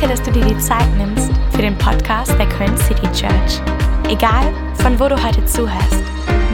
Danke, 0.00 0.16
dass 0.16 0.26
du 0.26 0.32
dir 0.32 0.46
die 0.46 0.58
Zeit 0.58 0.88
nimmst 0.96 1.30
für 1.50 1.60
den 1.60 1.76
Podcast 1.76 2.30
der 2.38 2.48
Köln 2.48 2.74
City 2.78 3.06
Church. 3.12 3.60
Egal, 4.08 4.50
von 4.76 4.98
wo 4.98 5.08
du 5.08 5.22
heute 5.22 5.44
zuhörst, 5.44 6.02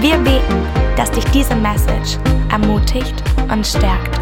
wir 0.01 0.17
beten, 0.19 0.97
dass 0.97 1.13
dich 1.13 1.25
diese 1.27 1.55
Message 1.55 2.19
ermutigt 2.51 3.15
und 3.49 3.65
stärkt. 3.65 4.19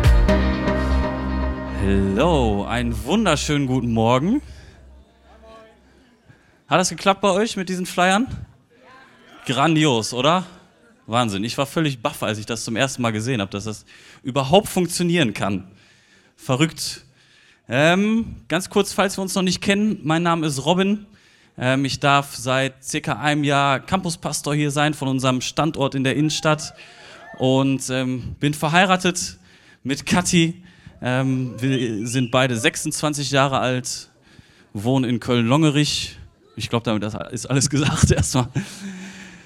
Hallo, 1.80 2.66
einen 2.66 3.02
wunderschönen 3.02 3.66
guten 3.66 3.94
Morgen. 3.94 4.42
Hat 6.68 6.80
das 6.80 6.90
geklappt 6.90 7.22
bei 7.22 7.30
euch 7.30 7.56
mit 7.56 7.70
diesen 7.70 7.86
Flyern? 7.86 8.26
Grandios, 9.46 10.12
oder? 10.12 10.44
Wahnsinn. 11.06 11.44
Ich 11.44 11.56
war 11.56 11.64
völlig 11.64 12.02
baff, 12.02 12.22
als 12.22 12.36
ich 12.36 12.44
das 12.44 12.62
zum 12.62 12.76
ersten 12.76 13.00
Mal 13.00 13.12
gesehen 13.12 13.40
habe, 13.40 13.50
dass 13.50 13.64
das 13.64 13.86
überhaupt 14.22 14.68
funktionieren 14.68 15.32
kann. 15.32 15.70
Verrückt. 16.36 17.06
Ähm, 17.68 18.36
ganz 18.48 18.68
kurz, 18.68 18.92
falls 18.92 19.16
wir 19.16 19.22
uns 19.22 19.34
noch 19.34 19.42
nicht 19.42 19.62
kennen, 19.62 20.00
mein 20.02 20.22
Name 20.22 20.46
ist 20.46 20.66
Robin. 20.66 21.06
Ähm, 21.56 21.84
ich 21.86 21.98
darf 21.98 22.34
seit 22.34 22.84
circa 22.84 23.14
einem 23.14 23.42
Jahr 23.42 23.80
Campuspastor 23.80 24.54
hier 24.54 24.70
sein 24.70 24.92
von 24.92 25.08
unserem 25.08 25.40
Standort 25.40 25.94
in 25.94 26.04
der 26.04 26.14
Innenstadt 26.14 26.74
und 27.38 27.88
ähm, 27.88 28.36
bin 28.38 28.52
verheiratet 28.52 29.38
mit 29.82 30.04
Kathi. 30.04 30.62
Ähm, 31.00 31.54
wir 31.58 32.06
sind 32.06 32.30
beide 32.30 32.54
26 32.54 33.30
Jahre 33.30 33.60
alt, 33.60 34.10
wohnen 34.74 35.08
in 35.08 35.18
Köln-Longerich. 35.18 36.18
Ich 36.56 36.68
glaube, 36.68 36.84
damit 36.84 37.02
ist 37.32 37.46
alles 37.46 37.70
gesagt 37.70 38.10
erstmal. 38.10 38.48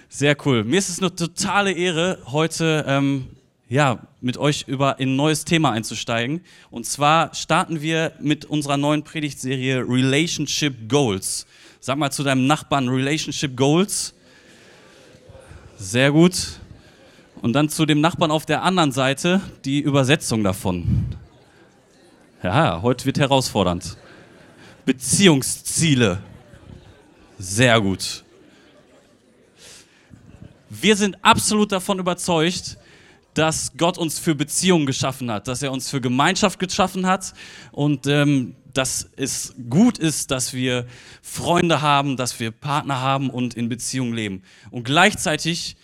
Sehr 0.09 0.37
cool. 0.45 0.65
Mir 0.65 0.79
ist 0.79 0.89
es 0.89 0.99
eine 0.99 1.15
totale 1.15 1.71
Ehre, 1.71 2.19
heute 2.27 2.85
ähm, 2.89 3.29
ja, 3.69 3.99
mit 4.21 4.39
euch 4.39 4.65
über 4.67 4.99
ein 4.99 5.17
neues 5.17 5.45
Thema 5.45 5.73
einzusteigen. 5.73 6.41
Und 6.71 6.87
zwar 6.87 7.35
starten 7.35 7.83
wir 7.83 8.13
mit 8.21 8.47
unserer 8.47 8.77
neuen 8.77 9.05
Predigtserie 9.05 9.85
Relationship 9.87 10.89
Goals. 10.89 11.47
Sag 11.81 11.99
mal 11.99 12.11
zu 12.11 12.23
deinem 12.23 12.47
Nachbarn 12.47 12.89
Relationship 12.89 13.57
Goals. 13.57 14.15
Sehr 15.77 16.11
gut. 16.11 16.59
Und 17.43 17.53
dann 17.53 17.69
zu 17.69 17.87
dem 17.87 18.01
Nachbarn 18.01 18.31
auf 18.31 18.47
der 18.47 18.63
anderen 18.63 18.91
Seite 18.91 19.41
die 19.65 19.81
Übersetzung 19.81 20.43
davon. 20.43 21.07
Ja, 22.43 22.81
heute 22.83 23.05
wird 23.05 23.19
herausfordernd. 23.19 23.97
Beziehungsziele. 24.87 26.19
Sehr 27.39 27.81
gut. 27.81 28.25
Wir 30.71 30.97
sind 30.97 31.17
absolut 31.23 31.73
davon 31.73 31.99
überzeugt, 31.99 32.79
dass 33.39 33.77
Gott 33.77 33.99
uns 33.99 34.19
für 34.19 34.35
Beziehungen 34.35 34.85
geschaffen 34.85 35.31
hat, 35.31 35.47
dass 35.47 35.63
er 35.63 35.71
uns 35.71 35.89
für 35.89 36.01
Gemeinschaft 36.01 36.59
geschaffen 36.59 37.07
hat 37.07 37.35
und 37.71 38.09
ähm, 38.09 38.57
dass 38.75 39.09
es 39.17 39.55
gut 39.71 39.97
ist, 39.97 40.33
dass 40.33 40.53
wir 40.55 40.87
Freunde 41.23 41.81
haben, 41.81 42.17
dass 42.17 42.41
wir 42.41 42.51
Partner 42.51 43.01
haben 43.01 43.31
und 43.31 43.55
in 43.55 43.69
Beziehungen 43.69 44.13
leben. 44.13 44.43
Und 44.73 44.83
gleichzeitig 44.83 45.77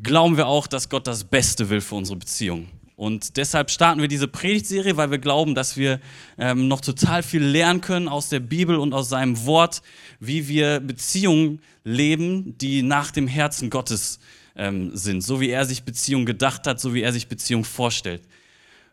glauben 0.00 0.36
wir 0.36 0.46
auch, 0.46 0.68
dass 0.68 0.88
Gott 0.88 1.08
das 1.08 1.24
Beste 1.24 1.70
will 1.70 1.80
für 1.80 1.96
unsere 1.96 2.18
Beziehungen. 2.18 2.68
Und 2.96 3.36
deshalb 3.36 3.72
starten 3.72 4.00
wir 4.00 4.06
diese 4.06 4.28
Predigtserie, 4.28 4.96
weil 4.96 5.10
wir 5.10 5.18
glauben, 5.18 5.56
dass 5.56 5.76
wir 5.76 5.98
ähm, 6.38 6.68
noch 6.68 6.80
total 6.80 7.24
viel 7.24 7.42
lernen 7.42 7.80
können 7.80 8.06
aus 8.06 8.28
der 8.28 8.38
Bibel 8.38 8.76
und 8.76 8.94
aus 8.94 9.08
seinem 9.08 9.44
Wort, 9.44 9.82
wie 10.20 10.46
wir 10.46 10.78
Beziehungen 10.78 11.60
leben, 11.82 12.56
die 12.58 12.82
nach 12.82 13.10
dem 13.10 13.26
Herzen 13.26 13.70
Gottes 13.70 14.20
ähm, 14.56 14.96
sind, 14.96 15.22
so 15.22 15.40
wie 15.40 15.50
er 15.50 15.64
sich 15.64 15.82
Beziehung 15.84 16.24
gedacht 16.26 16.66
hat, 16.66 16.80
so 16.80 16.94
wie 16.94 17.02
er 17.02 17.12
sich 17.12 17.28
Beziehung 17.28 17.64
vorstellt. 17.64 18.22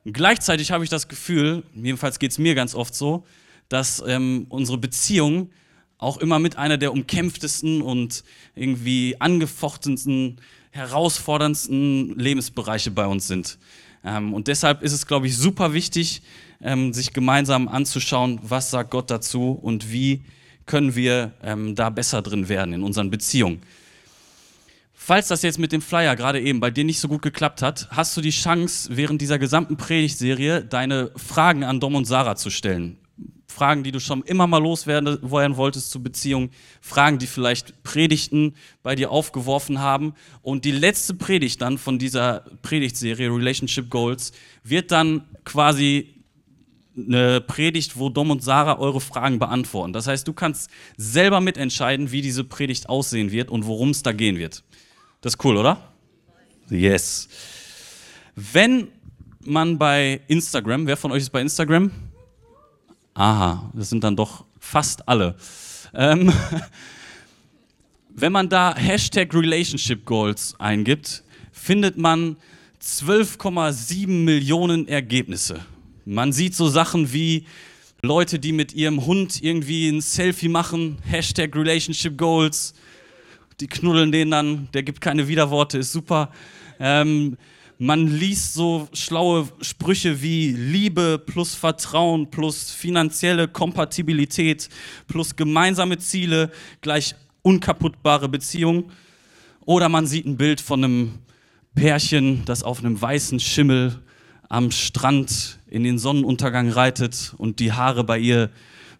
Und 0.03 0.13
gleichzeitig 0.13 0.71
habe 0.71 0.83
ich 0.83 0.89
das 0.89 1.07
Gefühl, 1.07 1.63
jedenfalls 1.75 2.19
geht 2.19 2.31
es 2.31 2.37
mir 2.37 2.55
ganz 2.55 2.73
oft 2.73 2.95
so, 2.95 3.23
dass 3.69 4.03
ähm, 4.05 4.47
unsere 4.49 4.77
Beziehung 4.77 5.49
auch 5.97 6.17
immer 6.17 6.39
mit 6.39 6.57
einer 6.57 6.77
der 6.77 6.91
umkämpftesten 6.91 7.81
und 7.81 8.23
irgendwie 8.55 9.15
angefochtensten, 9.19 10.41
herausforderndsten 10.71 12.17
Lebensbereiche 12.17 12.89
bei 12.89 13.05
uns 13.05 13.27
sind. 13.27 13.59
Ähm, 14.03 14.33
und 14.33 14.47
deshalb 14.47 14.81
ist 14.81 14.93
es, 14.93 15.05
glaube 15.05 15.27
ich, 15.27 15.37
super 15.37 15.73
wichtig, 15.73 16.23
ähm, 16.61 16.91
sich 16.91 17.13
gemeinsam 17.13 17.67
anzuschauen, 17.67 18.39
was 18.41 18.71
sagt 18.71 18.91
Gott 18.91 19.11
dazu 19.11 19.51
und 19.51 19.91
wie 19.91 20.23
können 20.65 20.95
wir 20.95 21.33
ähm, 21.43 21.75
da 21.75 21.89
besser 21.89 22.21
drin 22.21 22.49
werden 22.49 22.73
in 22.73 22.83
unseren 22.83 23.11
Beziehungen. 23.11 23.61
Falls 25.03 25.29
das 25.29 25.41
jetzt 25.41 25.57
mit 25.57 25.71
dem 25.71 25.81
Flyer 25.81 26.15
gerade 26.15 26.39
eben 26.39 26.59
bei 26.59 26.69
dir 26.69 26.83
nicht 26.83 26.99
so 26.99 27.07
gut 27.07 27.23
geklappt 27.23 27.63
hat, 27.63 27.87
hast 27.89 28.15
du 28.15 28.21
die 28.21 28.29
Chance, 28.29 28.95
während 28.95 29.19
dieser 29.19 29.39
gesamten 29.39 29.75
Predigtserie 29.75 30.63
deine 30.63 31.09
Fragen 31.15 31.63
an 31.63 31.79
Dom 31.79 31.95
und 31.95 32.05
Sarah 32.05 32.35
zu 32.35 32.51
stellen. 32.51 32.99
Fragen, 33.47 33.81
die 33.81 33.91
du 33.91 33.99
schon 33.99 34.21
immer 34.21 34.45
mal 34.45 34.61
loswerden 34.61 35.17
wolltest 35.57 35.89
zur 35.89 36.03
Beziehung, 36.03 36.51
Fragen, 36.81 37.17
die 37.17 37.25
vielleicht 37.25 37.81
Predigten 37.81 38.53
bei 38.83 38.93
dir 38.93 39.09
aufgeworfen 39.09 39.79
haben. 39.79 40.13
Und 40.43 40.65
die 40.65 40.71
letzte 40.71 41.15
Predigt 41.15 41.63
dann 41.63 41.79
von 41.79 41.97
dieser 41.97 42.45
Predigtserie 42.61 43.35
Relationship 43.35 43.89
Goals 43.89 44.33
wird 44.63 44.91
dann 44.91 45.23
quasi 45.45 46.13
eine 46.95 47.41
Predigt, 47.41 47.97
wo 47.97 48.09
Dom 48.09 48.29
und 48.29 48.43
Sarah 48.43 48.77
eure 48.77 49.01
Fragen 49.01 49.39
beantworten. 49.39 49.93
Das 49.93 50.05
heißt, 50.05 50.27
du 50.27 50.33
kannst 50.33 50.69
selber 50.95 51.41
mitentscheiden, 51.41 52.11
wie 52.11 52.21
diese 52.21 52.43
Predigt 52.43 52.87
aussehen 52.87 53.31
wird 53.31 53.49
und 53.49 53.65
worum 53.65 53.89
es 53.89 54.03
da 54.03 54.11
gehen 54.11 54.37
wird. 54.37 54.63
Das 55.21 55.35
ist 55.35 55.45
cool, 55.45 55.57
oder? 55.57 55.77
Yes. 56.67 57.29
Wenn 58.35 58.87
man 59.45 59.77
bei 59.77 60.21
Instagram, 60.27 60.87
wer 60.87 60.97
von 60.97 61.11
euch 61.11 61.21
ist 61.21 61.29
bei 61.29 61.41
Instagram? 61.41 61.91
Aha, 63.13 63.71
das 63.75 63.91
sind 63.91 64.03
dann 64.03 64.15
doch 64.15 64.45
fast 64.59 65.07
alle. 65.07 65.35
Ähm, 65.93 66.33
wenn 68.09 68.31
man 68.31 68.49
da 68.49 68.75
Hashtag 68.75 69.31
Relationship 69.35 70.05
Goals 70.05 70.55
eingibt, 70.57 71.23
findet 71.51 71.97
man 71.97 72.37
12,7 72.81 74.07
Millionen 74.07 74.87
Ergebnisse. 74.87 75.59
Man 76.03 76.33
sieht 76.33 76.55
so 76.55 76.67
Sachen 76.67 77.13
wie 77.13 77.45
Leute, 78.01 78.39
die 78.39 78.53
mit 78.53 78.73
ihrem 78.73 79.05
Hund 79.05 79.43
irgendwie 79.43 79.87
ein 79.87 80.01
Selfie 80.01 80.49
machen, 80.49 80.97
Hashtag 81.03 81.55
Relationship 81.55 82.17
Goals, 82.17 82.73
die 83.61 83.67
knuddeln 83.67 84.11
den 84.11 84.31
dann, 84.31 84.67
der 84.73 84.83
gibt 84.83 84.99
keine 84.99 85.27
Widerworte, 85.27 85.77
ist 85.77 85.91
super. 85.91 86.31
Ähm, 86.79 87.37
man 87.77 88.07
liest 88.07 88.53
so 88.53 88.87
schlaue 88.93 89.47
Sprüche 89.61 90.21
wie 90.21 90.51
Liebe 90.51 91.17
plus 91.23 91.55
Vertrauen 91.55 92.29
plus 92.29 92.71
finanzielle 92.71 93.47
Kompatibilität 93.47 94.69
plus 95.07 95.35
gemeinsame 95.35 95.97
Ziele 95.97 96.51
gleich 96.81 97.15
unkaputtbare 97.41 98.29
Beziehung. 98.29 98.91
Oder 99.65 99.89
man 99.89 100.05
sieht 100.05 100.25
ein 100.25 100.37
Bild 100.37 100.61
von 100.61 100.83
einem 100.83 101.11
Pärchen, 101.73 102.43
das 102.45 102.63
auf 102.63 102.79
einem 102.79 103.01
weißen 103.01 103.39
Schimmel 103.39 103.99
am 104.49 104.71
Strand 104.71 105.59
in 105.67 105.83
den 105.83 105.97
Sonnenuntergang 105.97 106.69
reitet 106.69 107.33
und 107.37 107.59
die 107.59 107.71
Haare 107.71 108.03
bei 108.03 108.19
ihr 108.19 108.49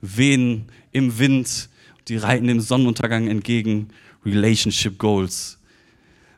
wehen 0.02 0.66
im 0.92 1.20
Wind. 1.20 1.70
Die 2.08 2.18
reiten 2.18 2.48
dem 2.48 2.62
Sonnenuntergang 2.62 3.28
entgegen 3.28 3.90
Relationship 4.26 4.98
Goals. 4.98 5.60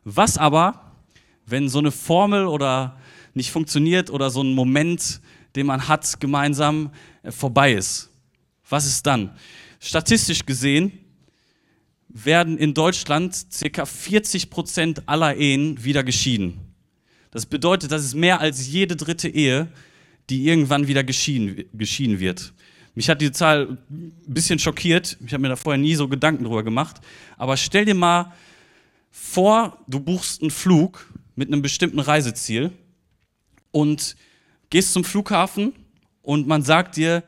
Was 0.03 0.37
aber, 0.37 0.91
wenn 1.45 1.69
so 1.69 1.79
eine 1.79 1.91
Formel 1.91 2.45
oder 2.45 2.97
nicht 3.33 3.51
funktioniert 3.51 4.09
oder 4.09 4.29
so 4.29 4.41
ein 4.41 4.53
Moment, 4.53 5.21
den 5.55 5.65
man 5.65 5.87
hat, 5.87 6.19
gemeinsam 6.19 6.91
äh, 7.23 7.31
vorbei 7.31 7.73
ist? 7.73 8.09
Was 8.69 8.85
ist 8.85 9.05
dann? 9.05 9.31
Statistisch 9.79 10.45
gesehen 10.45 10.91
werden 12.07 12.57
in 12.57 12.73
Deutschland 12.73 13.45
ca. 13.73 13.85
40 13.85 14.49
Prozent 14.49 15.07
aller 15.07 15.35
Ehen 15.35 15.83
wieder 15.83 16.03
geschieden. 16.03 16.59
Das 17.31 17.45
bedeutet, 17.45 17.91
das 17.91 18.05
ist 18.05 18.13
mehr 18.13 18.39
als 18.39 18.67
jede 18.67 18.95
dritte 18.95 19.27
Ehe, 19.27 19.67
die 20.29 20.47
irgendwann 20.47 20.87
wieder 20.87 21.03
geschieden, 21.03 21.65
geschieden 21.73 22.19
wird. 22.19 22.53
Mich 22.95 23.09
hat 23.09 23.21
diese 23.21 23.31
Zahl 23.31 23.77
ein 23.89 24.13
bisschen 24.27 24.59
schockiert. 24.59 25.17
Ich 25.25 25.33
habe 25.33 25.41
mir 25.41 25.49
da 25.49 25.55
vorher 25.55 25.81
nie 25.81 25.95
so 25.95 26.07
Gedanken 26.07 26.43
drüber 26.43 26.63
gemacht. 26.63 26.97
Aber 27.37 27.57
stell 27.57 27.85
dir 27.85 27.95
mal 27.95 28.33
vor, 29.09 29.79
du 29.87 29.99
buchst 29.99 30.41
einen 30.41 30.51
Flug 30.51 31.11
mit 31.35 31.47
einem 31.47 31.61
bestimmten 31.61 31.99
Reiseziel 31.99 32.71
und 33.71 34.15
gehst 34.69 34.93
zum 34.93 35.03
Flughafen 35.03 35.73
und 36.21 36.47
man 36.47 36.63
sagt 36.63 36.97
dir, 36.97 37.23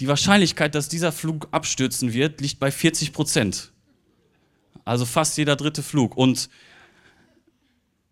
die 0.00 0.08
Wahrscheinlichkeit, 0.08 0.74
dass 0.74 0.88
dieser 0.88 1.10
Flug 1.10 1.48
abstürzen 1.50 2.12
wird, 2.12 2.40
liegt 2.40 2.60
bei 2.60 2.70
40 2.70 3.12
Prozent. 3.12 3.72
Also 4.84 5.04
fast 5.04 5.36
jeder 5.36 5.56
dritte 5.56 5.82
Flug. 5.82 6.16
Und 6.16 6.48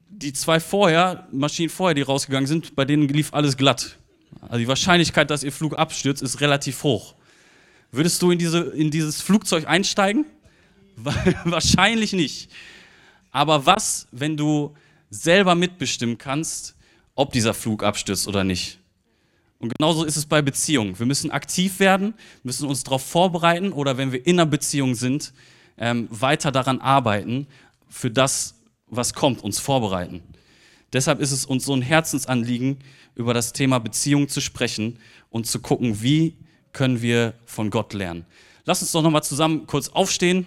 die 0.08 0.32
zwei 0.32 0.60
vorher, 0.60 1.28
Maschinen 1.30 1.70
vorher, 1.70 1.94
die 1.94 2.02
rausgegangen 2.02 2.46
sind, 2.46 2.74
bei 2.74 2.84
denen 2.84 3.08
lief 3.08 3.32
alles 3.32 3.56
glatt. 3.56 3.98
Also 4.40 4.58
die 4.58 4.68
Wahrscheinlichkeit, 4.68 5.30
dass 5.30 5.42
ihr 5.42 5.52
Flug 5.52 5.78
abstürzt, 5.78 6.22
ist 6.22 6.40
relativ 6.40 6.82
hoch. 6.82 7.14
Würdest 7.92 8.20
du 8.22 8.30
in, 8.30 8.38
diese, 8.38 8.58
in 8.58 8.90
dieses 8.90 9.22
Flugzeug 9.22 9.66
einsteigen? 9.66 10.26
Wahrscheinlich 11.44 12.12
nicht. 12.12 12.50
Aber 13.30 13.66
was, 13.66 14.08
wenn 14.12 14.36
du 14.36 14.74
selber 15.10 15.54
mitbestimmen 15.54 16.18
kannst, 16.18 16.74
ob 17.14 17.32
dieser 17.32 17.54
Flug 17.54 17.82
abstürzt 17.82 18.28
oder 18.28 18.44
nicht? 18.44 18.78
Und 19.58 19.76
genauso 19.76 20.04
ist 20.04 20.16
es 20.16 20.26
bei 20.26 20.42
Beziehungen. 20.42 20.98
Wir 20.98 21.06
müssen 21.06 21.30
aktiv 21.30 21.80
werden, 21.80 22.14
müssen 22.42 22.68
uns 22.68 22.84
darauf 22.84 23.02
vorbereiten 23.02 23.72
oder 23.72 23.96
wenn 23.96 24.12
wir 24.12 24.26
in 24.26 24.38
einer 24.38 24.46
Beziehung 24.46 24.94
sind, 24.94 25.32
ähm, 25.78 26.08
weiter 26.10 26.52
daran 26.52 26.80
arbeiten, 26.80 27.46
für 27.88 28.10
das, 28.10 28.54
was 28.86 29.14
kommt, 29.14 29.42
uns 29.42 29.58
vorbereiten. 29.58 30.22
Deshalb 30.96 31.20
ist 31.20 31.30
es 31.30 31.44
uns 31.44 31.66
so 31.66 31.74
ein 31.74 31.82
Herzensanliegen, 31.82 32.78
über 33.14 33.34
das 33.34 33.52
Thema 33.52 33.78
Beziehung 33.80 34.28
zu 34.28 34.40
sprechen 34.40 34.98
und 35.28 35.46
zu 35.46 35.60
gucken, 35.60 36.00
wie 36.00 36.38
können 36.72 37.02
wir 37.02 37.34
von 37.44 37.68
Gott 37.68 37.92
lernen. 37.92 38.24
Lass 38.64 38.80
uns 38.80 38.92
doch 38.92 39.02
nochmal 39.02 39.22
zusammen 39.22 39.66
kurz 39.66 39.90
aufstehen, 39.90 40.46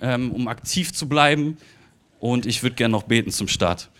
ähm, 0.00 0.32
um 0.32 0.48
aktiv 0.48 0.94
zu 0.94 1.06
bleiben. 1.06 1.58
Und 2.18 2.46
ich 2.46 2.62
würde 2.62 2.76
gerne 2.76 2.92
noch 2.92 3.02
beten 3.02 3.30
zum 3.30 3.46
Start. 3.46 3.90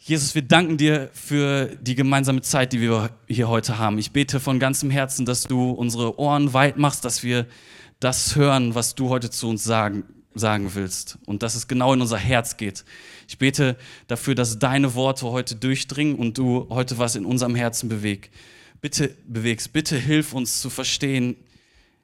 Jesus, 0.00 0.34
wir 0.34 0.42
danken 0.42 0.76
dir 0.76 1.08
für 1.12 1.66
die 1.80 1.94
gemeinsame 1.94 2.42
Zeit, 2.42 2.72
die 2.72 2.80
wir 2.80 3.10
hier 3.28 3.48
heute 3.48 3.78
haben. 3.78 3.98
Ich 3.98 4.10
bete 4.10 4.40
von 4.40 4.58
ganzem 4.58 4.90
Herzen, 4.90 5.24
dass 5.24 5.44
du 5.44 5.70
unsere 5.70 6.18
Ohren 6.18 6.52
weit 6.52 6.78
machst, 6.78 7.04
dass 7.04 7.22
wir 7.22 7.46
das 8.00 8.34
hören, 8.34 8.74
was 8.74 8.96
du 8.96 9.08
heute 9.08 9.30
zu 9.30 9.48
uns 9.48 9.62
sagen, 9.62 10.02
sagen 10.34 10.74
willst 10.74 11.18
und 11.26 11.42
dass 11.42 11.54
es 11.54 11.68
genau 11.68 11.94
in 11.94 12.00
unser 12.00 12.18
Herz 12.18 12.56
geht. 12.56 12.84
Ich 13.28 13.38
bete 13.38 13.76
dafür, 14.06 14.34
dass 14.34 14.58
deine 14.58 14.94
Worte 14.94 15.26
heute 15.26 15.56
durchdringen 15.56 16.16
und 16.16 16.38
du 16.38 16.66
heute 16.70 16.98
was 16.98 17.16
in 17.16 17.24
unserem 17.24 17.54
Herzen 17.54 17.88
beweg. 17.88 18.30
Bitte 18.80 19.16
bewegst, 19.26 19.72
bitte 19.72 19.96
hilf 19.96 20.32
uns 20.32 20.60
zu 20.60 20.70
verstehen, 20.70 21.36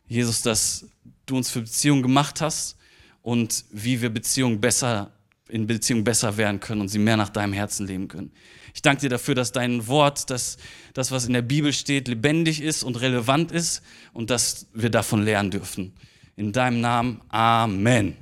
Jesus, 0.07 0.43
dass 0.43 0.87
du 1.27 1.37
uns 1.37 1.51
für 1.51 1.61
Beziehungen 1.61 2.03
gemacht 2.03 2.41
hast 2.41 2.77
und 3.23 3.65
wie 3.71 4.01
wir 4.01 4.11
Beziehungen 4.11 4.61
besser 4.61 5.13
in 5.51 5.67
Beziehung 5.67 6.05
besser 6.05 6.37
werden 6.37 6.61
können 6.61 6.81
und 6.81 6.89
sie 6.89 6.99
mehr 6.99 7.17
nach 7.17 7.29
deinem 7.29 7.53
Herzen 7.53 7.87
leben 7.87 8.09
können. 8.09 8.31
Ich 8.75 8.83
danke 8.83 9.03
dir 9.03 9.09
dafür, 9.09 9.35
dass 9.35 9.53
dein 9.53 9.87
Wort, 9.89 10.31
dass 10.31 10.59
das, 10.95 11.11
was 11.11 11.27
in 11.27 11.33
der 11.33 11.43
Bibel 11.43 11.73
steht, 11.73 12.09
lebendig 12.09 12.63
ist 12.63 12.83
und 12.83 13.01
relevant 13.01 13.53
ist 13.53 13.83
und 14.13 14.31
dass 14.31 14.67
wir 14.73 14.91
davon 14.91 15.23
lernen 15.23 15.51
dürfen. 15.51 15.93
In 16.37 16.53
deinem 16.53 16.81
Namen, 16.81 17.21
Amen. 17.29 18.17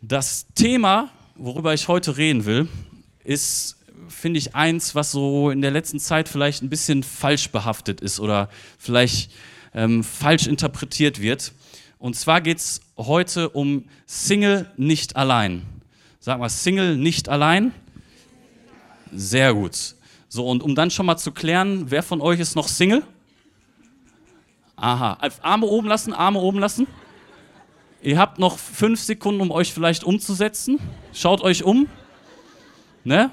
Das 0.00 0.46
Thema, 0.54 1.10
worüber 1.36 1.72
ich 1.74 1.88
heute 1.88 2.16
reden 2.16 2.44
will, 2.44 2.68
ist, 3.24 3.78
finde 4.08 4.38
ich, 4.38 4.54
eins, 4.54 4.94
was 4.94 5.12
so 5.12 5.50
in 5.50 5.62
der 5.62 5.70
letzten 5.70 6.00
Zeit 6.00 6.28
vielleicht 6.28 6.62
ein 6.62 6.68
bisschen 6.68 7.02
falsch 7.02 7.50
behaftet 7.50 8.00
ist 8.00 8.20
oder 8.20 8.48
vielleicht 8.78 9.30
ähm, 9.74 10.02
falsch 10.02 10.46
interpretiert 10.48 11.20
wird. 11.20 11.52
Und 11.98 12.14
zwar 12.16 12.40
geht 12.40 12.58
es 12.58 12.80
heute 12.96 13.48
um 13.50 13.84
Single 14.06 14.68
nicht 14.76 15.16
allein. 15.16 15.62
Sag 16.18 16.40
mal, 16.40 16.48
Single 16.48 16.96
nicht 16.96 17.28
allein? 17.28 17.72
Sehr 19.12 19.54
gut. 19.54 19.94
So, 20.28 20.48
und 20.48 20.62
um 20.62 20.74
dann 20.74 20.90
schon 20.90 21.06
mal 21.06 21.16
zu 21.16 21.30
klären, 21.30 21.90
wer 21.90 22.02
von 22.02 22.20
euch 22.20 22.40
ist 22.40 22.56
noch 22.56 22.66
Single? 22.66 23.04
Aha. 24.82 25.16
Arme 25.42 25.66
oben 25.66 25.86
lassen, 25.86 26.12
Arme 26.12 26.40
oben 26.40 26.58
lassen. 26.58 26.88
Ihr 28.02 28.18
habt 28.18 28.40
noch 28.40 28.58
fünf 28.58 29.00
Sekunden, 29.00 29.40
um 29.40 29.52
euch 29.52 29.72
vielleicht 29.72 30.02
umzusetzen. 30.02 30.80
Schaut 31.12 31.40
euch 31.40 31.62
um. 31.62 31.86
Ne? 33.04 33.30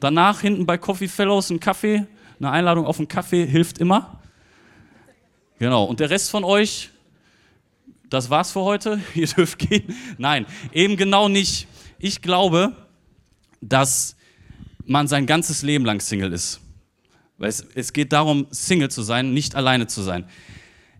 Danach 0.00 0.42
hinten 0.42 0.66
bei 0.66 0.76
Coffee 0.76 1.08
Fellows 1.08 1.48
ein 1.48 1.60
Kaffee, 1.60 2.06
eine 2.38 2.50
Einladung 2.50 2.84
auf 2.84 2.98
einen 2.98 3.08
Kaffee 3.08 3.46
hilft 3.46 3.78
immer. 3.78 4.20
Genau. 5.58 5.84
Und 5.84 5.98
der 5.98 6.10
Rest 6.10 6.30
von 6.30 6.44
euch, 6.44 6.90
das 8.10 8.28
war's 8.28 8.52
für 8.52 8.60
heute, 8.60 9.00
ihr 9.14 9.28
dürft 9.28 9.60
gehen. 9.60 9.96
Nein, 10.18 10.44
eben 10.74 10.98
genau 10.98 11.26
nicht. 11.26 11.68
Ich 11.98 12.20
glaube, 12.20 12.76
dass 13.62 14.14
man 14.84 15.08
sein 15.08 15.24
ganzes 15.24 15.62
Leben 15.62 15.86
lang 15.86 16.00
Single 16.00 16.34
ist. 16.34 16.60
Weil 17.38 17.48
es, 17.48 17.66
es 17.74 17.94
geht 17.94 18.12
darum, 18.12 18.46
Single 18.50 18.90
zu 18.90 19.00
sein, 19.00 19.32
nicht 19.32 19.54
alleine 19.54 19.86
zu 19.86 20.02
sein. 20.02 20.26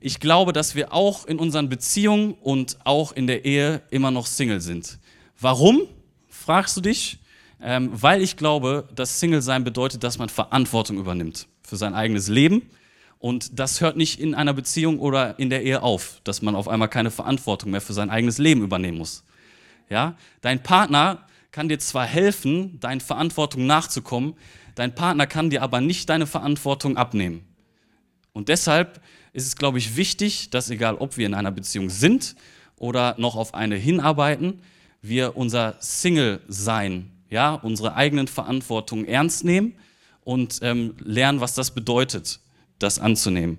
Ich 0.05 0.19
glaube, 0.19 0.53
dass 0.53 0.75
wir 0.75 0.93
auch 0.93 1.27
in 1.27 1.39
unseren 1.39 1.69
Beziehungen 1.69 2.35
und 2.35 2.79
auch 2.85 3.13
in 3.13 3.29
der 3.29 3.45
Ehe 3.45 3.83
immer 3.91 4.11
noch 4.11 4.27
Single 4.27 4.61
sind. 4.61 4.99
Warum, 5.41 5.83
fragst 6.29 6.77
du 6.77 6.81
dich? 6.81 7.19
Ähm, 7.61 7.91
weil 7.93 8.21
ich 8.21 8.37
glaube, 8.37 8.89
dass 8.95 9.21
Single 9.21 9.43
sein 9.43 9.63
bedeutet, 9.63 10.03
dass 10.03 10.19
man 10.19 10.29
Verantwortung 10.29 10.99
übernimmt 10.99 11.47
für 11.63 11.77
sein 11.77 11.95
eigenes 11.95 12.27
Leben 12.27 12.69
und 13.21 13.61
das 13.61 13.81
hört 13.81 13.97
nicht 13.97 14.19
in 14.19 14.35
einer 14.35 14.53
Beziehung 14.53 14.99
oder 14.99 15.39
in 15.39 15.49
der 15.49 15.63
Ehe 15.63 15.83
auf, 15.85 16.21
dass 16.25 16.43
man 16.43 16.57
auf 16.57 16.67
einmal 16.67 16.89
keine 16.89 17.13
Verantwortung 17.13 17.71
mehr 17.71 17.81
für 17.81 17.93
sein 17.93 18.11
eigenes 18.11 18.39
Leben 18.39 18.63
übernehmen 18.63 18.99
muss. 18.99 19.23
Ja? 19.89 20.17
Dein 20.41 20.65
Partner 20.65 21.25
kann 21.53 21.69
dir 21.69 21.79
zwar 21.79 22.05
helfen, 22.05 22.81
deinen 22.81 23.01
Verantwortung 23.01 23.65
nachzukommen, 23.67 24.35
dein 24.75 24.97
Partner 24.97 25.29
kann 25.29 25.51
dir 25.51 25.63
aber 25.63 25.81
nicht 25.81 26.09
deine 26.09 26.27
Verantwortung 26.27 26.97
abnehmen. 26.97 27.45
Und 28.33 28.49
deshalb 28.49 29.01
ist 29.33 29.47
es, 29.47 29.57
glaube 29.57 29.79
ich, 29.79 29.97
wichtig, 29.97 30.51
dass 30.51 30.71
egal 30.71 30.97
ob 30.97 31.17
wir 31.17 31.27
in 31.27 31.35
einer 31.35 31.51
Beziehung 31.51 31.91
sind 31.91 32.37
oder 32.77 33.15
noch 33.19 33.37
auf 33.37 33.55
eine 33.55 33.77
hinarbeiten, 33.77 34.63
wir 35.01 35.37
unser 35.37 35.77
Single-Sein, 35.81 37.11
ja, 37.31 37.55
unsere 37.55 37.95
eigenen 37.95 38.29
Verantwortung 38.29 39.05
ernst 39.05 39.45
nehmen 39.45 39.75
und 40.23 40.61
ähm, 40.63 40.95
lernen, 41.01 41.41
was 41.41 41.55
das 41.55 41.73
bedeutet 41.73 42.41
das 42.79 42.99
anzunehmen. 42.99 43.59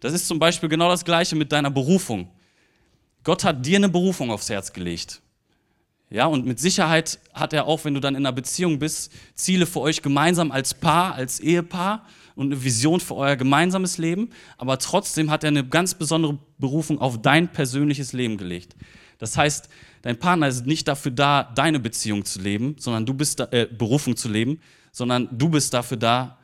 Das 0.00 0.12
ist 0.12 0.26
zum 0.26 0.38
Beispiel 0.38 0.68
genau 0.68 0.88
das 0.88 1.04
Gleiche 1.04 1.36
mit 1.36 1.52
deiner 1.52 1.70
Berufung. 1.70 2.28
Gott 3.22 3.44
hat 3.44 3.64
dir 3.64 3.76
eine 3.76 3.88
Berufung 3.88 4.30
aufs 4.30 4.48
Herz 4.48 4.72
gelegt. 4.72 5.20
Ja, 6.12 6.26
und 6.26 6.44
mit 6.44 6.58
Sicherheit 6.58 7.20
hat 7.32 7.52
er 7.52 7.66
auch, 7.66 7.84
wenn 7.84 7.94
du 7.94 8.00
dann 8.00 8.16
in 8.16 8.26
einer 8.26 8.32
Beziehung 8.32 8.80
bist, 8.80 9.12
Ziele 9.34 9.64
für 9.64 9.80
euch 9.80 10.02
gemeinsam 10.02 10.50
als 10.50 10.74
Paar, 10.74 11.14
als 11.14 11.38
Ehepaar 11.38 12.04
und 12.34 12.46
eine 12.46 12.64
Vision 12.64 12.98
für 12.98 13.14
euer 13.14 13.36
gemeinsames 13.36 13.96
Leben. 13.96 14.30
Aber 14.58 14.78
trotzdem 14.78 15.30
hat 15.30 15.44
er 15.44 15.48
eine 15.48 15.64
ganz 15.64 15.94
besondere 15.94 16.38
Berufung 16.58 17.00
auf 17.00 17.22
dein 17.22 17.52
persönliches 17.52 18.12
Leben 18.12 18.38
gelegt. 18.38 18.74
Das 19.18 19.36
heißt, 19.36 19.68
dein 20.02 20.18
Partner 20.18 20.48
ist 20.48 20.66
nicht 20.66 20.88
dafür 20.88 21.12
da, 21.12 21.44
deine 21.44 21.78
Beziehung 21.78 22.24
zu 22.24 22.40
leben, 22.40 22.74
sondern 22.78 23.06
du 23.06 23.14
bist 23.14 23.38
da, 23.38 23.48
äh, 23.52 23.66
Berufung 23.66 24.16
zu 24.16 24.28
leben, 24.28 24.60
sondern 24.90 25.28
du 25.30 25.48
bist 25.48 25.72
dafür 25.74 25.96
da, 25.96 26.38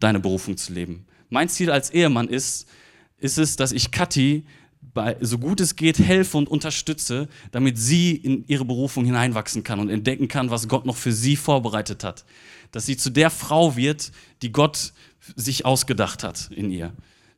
deine 0.00 0.20
Berufung 0.20 0.58
zu 0.58 0.74
leben. 0.74 1.06
Mein 1.30 1.48
Ziel 1.48 1.70
als 1.70 1.90
Ehemann 1.90 2.28
ist, 2.28 2.68
ist 3.16 3.38
es, 3.38 3.56
dass 3.56 3.72
ich 3.72 3.90
Kathi 3.90 4.44
bei, 4.94 5.16
so 5.20 5.38
gut 5.38 5.60
es 5.60 5.76
geht 5.76 5.98
helfe 5.98 6.36
und 6.36 6.48
unterstütze, 6.48 7.28
damit 7.50 7.78
sie 7.78 8.12
in 8.12 8.44
ihre 8.46 8.64
Berufung 8.64 9.04
hineinwachsen 9.04 9.62
kann 9.62 9.80
und 9.80 9.90
entdecken 9.90 10.28
kann, 10.28 10.50
was 10.50 10.68
Gott 10.68 10.86
noch 10.86 10.96
für 10.96 11.12
sie 11.12 11.36
vorbereitet 11.36 12.04
hat. 12.04 12.24
Dass 12.72 12.86
sie 12.86 12.96
zu 12.96 13.10
der 13.10 13.30
Frau 13.30 13.76
wird, 13.76 14.12
die 14.42 14.52
Gott 14.52 14.92
sich 15.36 15.64
ausgedacht 15.64 16.22
hat 16.22 16.50
in 16.50 16.70
ihr. 16.70 16.92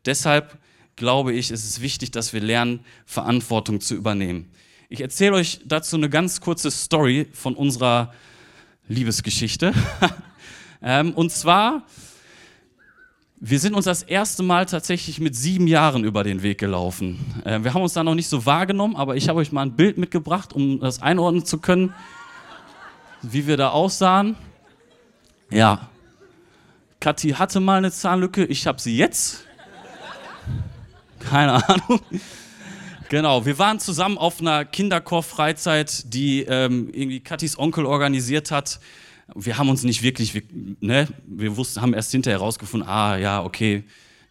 Deshalb 0.05 0.59
glaube 0.97 1.33
ich, 1.33 1.51
ist 1.51 1.65
es 1.65 1.81
wichtig, 1.81 2.11
dass 2.11 2.33
wir 2.33 2.41
lernen, 2.41 2.81
Verantwortung 3.07 3.81
zu 3.81 3.95
übernehmen. 3.95 4.51
Ich 4.89 5.01
erzähle 5.01 5.35
euch 5.35 5.61
dazu 5.65 5.97
eine 5.97 6.11
ganz 6.11 6.41
kurze 6.41 6.71
Story 6.71 7.29
von 7.33 7.55
unserer 7.55 8.13
Liebesgeschichte. 8.89 9.73
Ähm, 10.83 11.13
und 11.13 11.31
zwar 11.31 11.85
wir 13.43 13.59
sind 13.59 13.75
uns 13.75 13.87
das 13.87 14.03
erste 14.03 14.43
Mal 14.43 14.67
tatsächlich 14.67 15.19
mit 15.19 15.35
sieben 15.35 15.67
Jahren 15.67 16.05
über 16.05 16.23
den 16.25 16.43
Weg 16.43 16.59
gelaufen. 16.59 17.19
Äh, 17.45 17.65
wir 17.65 17.73
haben 17.73 17.83
uns 17.83 17.95
da 17.95 18.05
noch 18.05 18.15
nicht 18.15 18.29
so 18.29 18.45
wahrgenommen, 18.45 18.97
aber 18.97 19.17
ich 19.17 19.31
habe 19.31 19.39
euch 19.41 19.51
mal 19.51 19.63
ein 19.63 19.73
Bild 19.73 19.97
mitgebracht, 19.97 20.53
um 20.53 20.79
das 20.79 21.01
einordnen 21.01 21.47
zu 21.47 21.59
können, 21.59 21.95
wie 23.23 23.47
wir 23.47 23.57
da 23.57 23.71
aussahen. 23.71 24.37
Ja, 25.51 25.89
Kathi 27.01 27.31
hatte 27.31 27.61
mal 27.61 27.79
eine 27.79 27.91
Zahnlücke, 27.91 28.45
ich 28.45 28.67
habe 28.67 28.79
sie 28.79 28.97
jetzt. 28.97 29.47
Keine 31.19 31.67
Ahnung. 31.67 32.01
Genau, 33.09 33.47
wir 33.47 33.59
waren 33.59 33.81
zusammen 33.81 34.19
auf 34.19 34.41
einer 34.41 34.67
Kinderchor-Freizeit, 34.67 36.13
die 36.13 36.43
ähm, 36.43 36.91
irgendwie 36.93 37.21
Kathis 37.21 37.59
Onkel 37.59 37.87
organisiert 37.87 38.51
hat 38.51 38.81
wir 39.35 39.59
haben 39.59 39.69
uns 39.69 39.83
nicht 39.83 40.03
wirklich, 40.03 40.43
ne, 40.81 41.09
wir 41.27 41.57
wussten, 41.57 41.81
haben 41.81 41.95
erst 41.95 42.13
hinterher 42.13 42.39
herausgefunden, 42.39 42.89
ah 42.89 43.17
ja, 43.17 43.43
okay, 43.43 43.85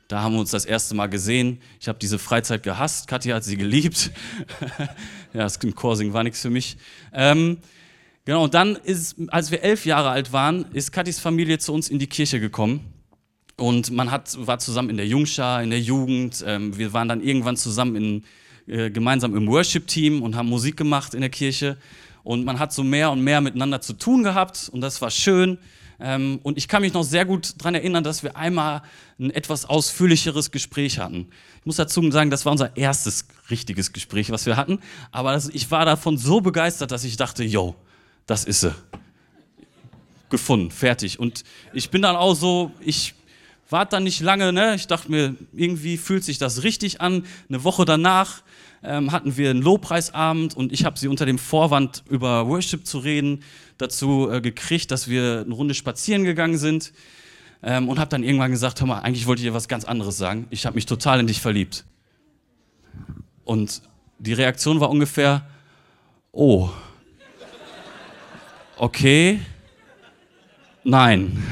da 0.09 0.23
haben 0.23 0.33
wir 0.33 0.39
uns 0.39 0.49
das 0.49 0.65
erste 0.65 0.95
Mal 0.95 1.05
gesehen. 1.05 1.59
Ich 1.79 1.87
habe 1.87 1.99
diese 1.99 2.17
Freizeit 2.17 2.63
gehasst, 2.63 3.07
Katja 3.07 3.35
hat 3.35 3.43
sie 3.43 3.57
geliebt. 3.57 4.11
ja, 5.33 5.43
das 5.43 5.59
Chorsing 5.59 6.13
war 6.13 6.23
nichts 6.23 6.41
für 6.41 6.49
mich. 6.49 6.77
Ähm, 7.13 7.59
genau, 8.25 8.43
und 8.43 8.55
dann 8.55 8.75
ist, 8.75 9.17
als 9.27 9.51
wir 9.51 9.61
elf 9.61 9.85
Jahre 9.85 10.09
alt 10.09 10.33
waren, 10.33 10.65
ist 10.73 10.91
Katis 10.91 11.19
Familie 11.19 11.59
zu 11.59 11.73
uns 11.73 11.89
in 11.89 11.99
die 11.99 12.07
Kirche 12.07 12.39
gekommen. 12.39 12.91
Und 13.55 13.91
man 13.91 14.09
hat, 14.09 14.35
war 14.47 14.57
zusammen 14.57 14.89
in 14.89 14.97
der 14.97 15.05
Jungschar, 15.05 15.61
in 15.61 15.69
der 15.69 15.81
Jugend. 15.81 16.43
Ähm, 16.47 16.75
wir 16.75 16.91
waren 16.93 17.07
dann 17.07 17.21
irgendwann 17.21 17.55
zusammen 17.55 17.95
in, 17.95 18.23
äh, 18.65 18.89
gemeinsam 18.89 19.35
im 19.35 19.47
Worship-Team 19.47 20.23
und 20.23 20.35
haben 20.35 20.49
Musik 20.49 20.75
gemacht 20.75 21.13
in 21.13 21.21
der 21.21 21.29
Kirche 21.29 21.77
und 22.29 22.45
man 22.45 22.59
hat 22.59 22.71
so 22.71 22.83
mehr 22.83 23.09
und 23.09 23.23
mehr 23.23 23.41
miteinander 23.41 23.81
zu 23.81 23.93
tun 23.93 24.21
gehabt 24.21 24.69
und 24.71 24.81
das 24.81 25.01
war 25.01 25.09
schön. 25.09 25.57
Ähm, 25.99 26.39
und 26.43 26.59
ich 26.59 26.67
kann 26.67 26.83
mich 26.83 26.93
noch 26.93 27.01
sehr 27.01 27.25
gut 27.25 27.55
daran 27.57 27.73
erinnern, 27.73 28.03
dass 28.03 28.21
wir 28.21 28.37
einmal 28.37 28.83
ein 29.17 29.31
etwas 29.31 29.65
ausführlicheres 29.65 30.51
Gespräch 30.51 30.99
hatten. 30.99 31.29
Ich 31.59 31.65
muss 31.65 31.77
dazu 31.77 32.07
sagen, 32.11 32.29
das 32.29 32.45
war 32.45 32.51
unser 32.51 32.77
erstes 32.77 33.25
richtiges 33.49 33.93
Gespräch, 33.93 34.29
was 34.29 34.45
wir 34.45 34.57
hatten. 34.57 34.77
Aber 35.11 35.31
das, 35.31 35.49
ich 35.49 35.71
war 35.71 35.85
davon 35.85 36.19
so 36.19 36.39
begeistert, 36.39 36.91
dass 36.91 37.03
ich 37.03 37.17
dachte, 37.17 37.43
yo, 37.43 37.73
das 38.27 38.45
ist 38.45 38.59
sie. 38.59 38.75
gefunden, 40.29 40.69
fertig. 40.69 41.17
Und 41.19 41.43
ich 41.73 41.89
bin 41.89 42.03
dann 42.03 42.15
auch 42.15 42.35
so, 42.35 42.71
ich 42.79 43.15
warte 43.69 43.91
dann 43.91 44.03
nicht 44.03 44.19
lange, 44.19 44.51
ne? 44.51 44.75
Ich 44.75 44.87
dachte 44.87 45.11
mir, 45.11 45.35
irgendwie 45.53 45.97
fühlt 45.97 46.23
sich 46.23 46.37
das 46.37 46.63
richtig 46.63 47.01
an. 47.01 47.25
Eine 47.47 47.63
Woche 47.63 47.85
danach 47.85 48.41
ähm, 48.83 49.11
hatten 49.11 49.37
wir 49.37 49.51
einen 49.51 49.61
Lobpreisabend 49.61 50.55
und 50.55 50.71
ich 50.71 50.85
habe 50.85 50.97
sie 50.97 51.07
unter 51.07 51.25
dem 51.25 51.37
Vorwand 51.37 52.03
über 52.09 52.47
Worship 52.47 52.85
zu 52.85 52.99
reden 52.99 53.43
dazu 53.77 54.29
äh, 54.31 54.41
gekriegt, 54.41 54.91
dass 54.91 55.07
wir 55.07 55.43
eine 55.45 55.53
Runde 55.53 55.73
spazieren 55.73 56.23
gegangen 56.23 56.57
sind 56.57 56.93
ähm, 57.61 57.89
und 57.89 57.99
habe 57.99 58.09
dann 58.09 58.23
irgendwann 58.23 58.51
gesagt, 58.51 58.79
hör 58.79 58.87
mal, 58.87 58.99
eigentlich 58.99 59.27
wollte 59.27 59.41
ich 59.41 59.47
dir 59.47 59.53
was 59.53 59.67
ganz 59.67 59.85
anderes 59.85 60.17
sagen. 60.17 60.47
Ich 60.49 60.65
habe 60.65 60.75
mich 60.75 60.85
total 60.85 61.19
in 61.19 61.27
dich 61.27 61.41
verliebt. 61.41 61.85
Und 63.43 63.81
die 64.19 64.33
Reaktion 64.33 64.79
war 64.79 64.89
ungefähr, 64.89 65.47
oh, 66.31 66.69
okay, 68.77 69.39
nein. 70.83 71.43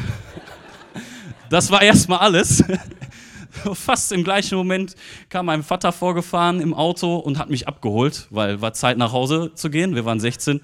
Das 1.50 1.72
war 1.72 1.82
erstmal 1.82 2.20
alles. 2.20 2.63
Fast 3.74 4.12
im 4.12 4.24
gleichen 4.24 4.58
Moment 4.58 4.96
kam 5.30 5.48
mein 5.48 5.63
Vater 5.63 5.92
vorgefahren 5.92 6.60
im 6.62 6.74
Auto 6.74 7.16
und 7.16 7.39
hat 7.39 7.50
mich 7.50 7.68
abgeholt, 7.68 8.27
weil 8.30 8.62
war 8.62 8.74
Zeit 8.74 8.98
nach 8.98 9.13
Hause 9.13 9.51
zu 9.56 9.70
gehen. 9.70 9.96
Wir 9.96 10.06
waren 10.06 10.20
16. 10.20 10.62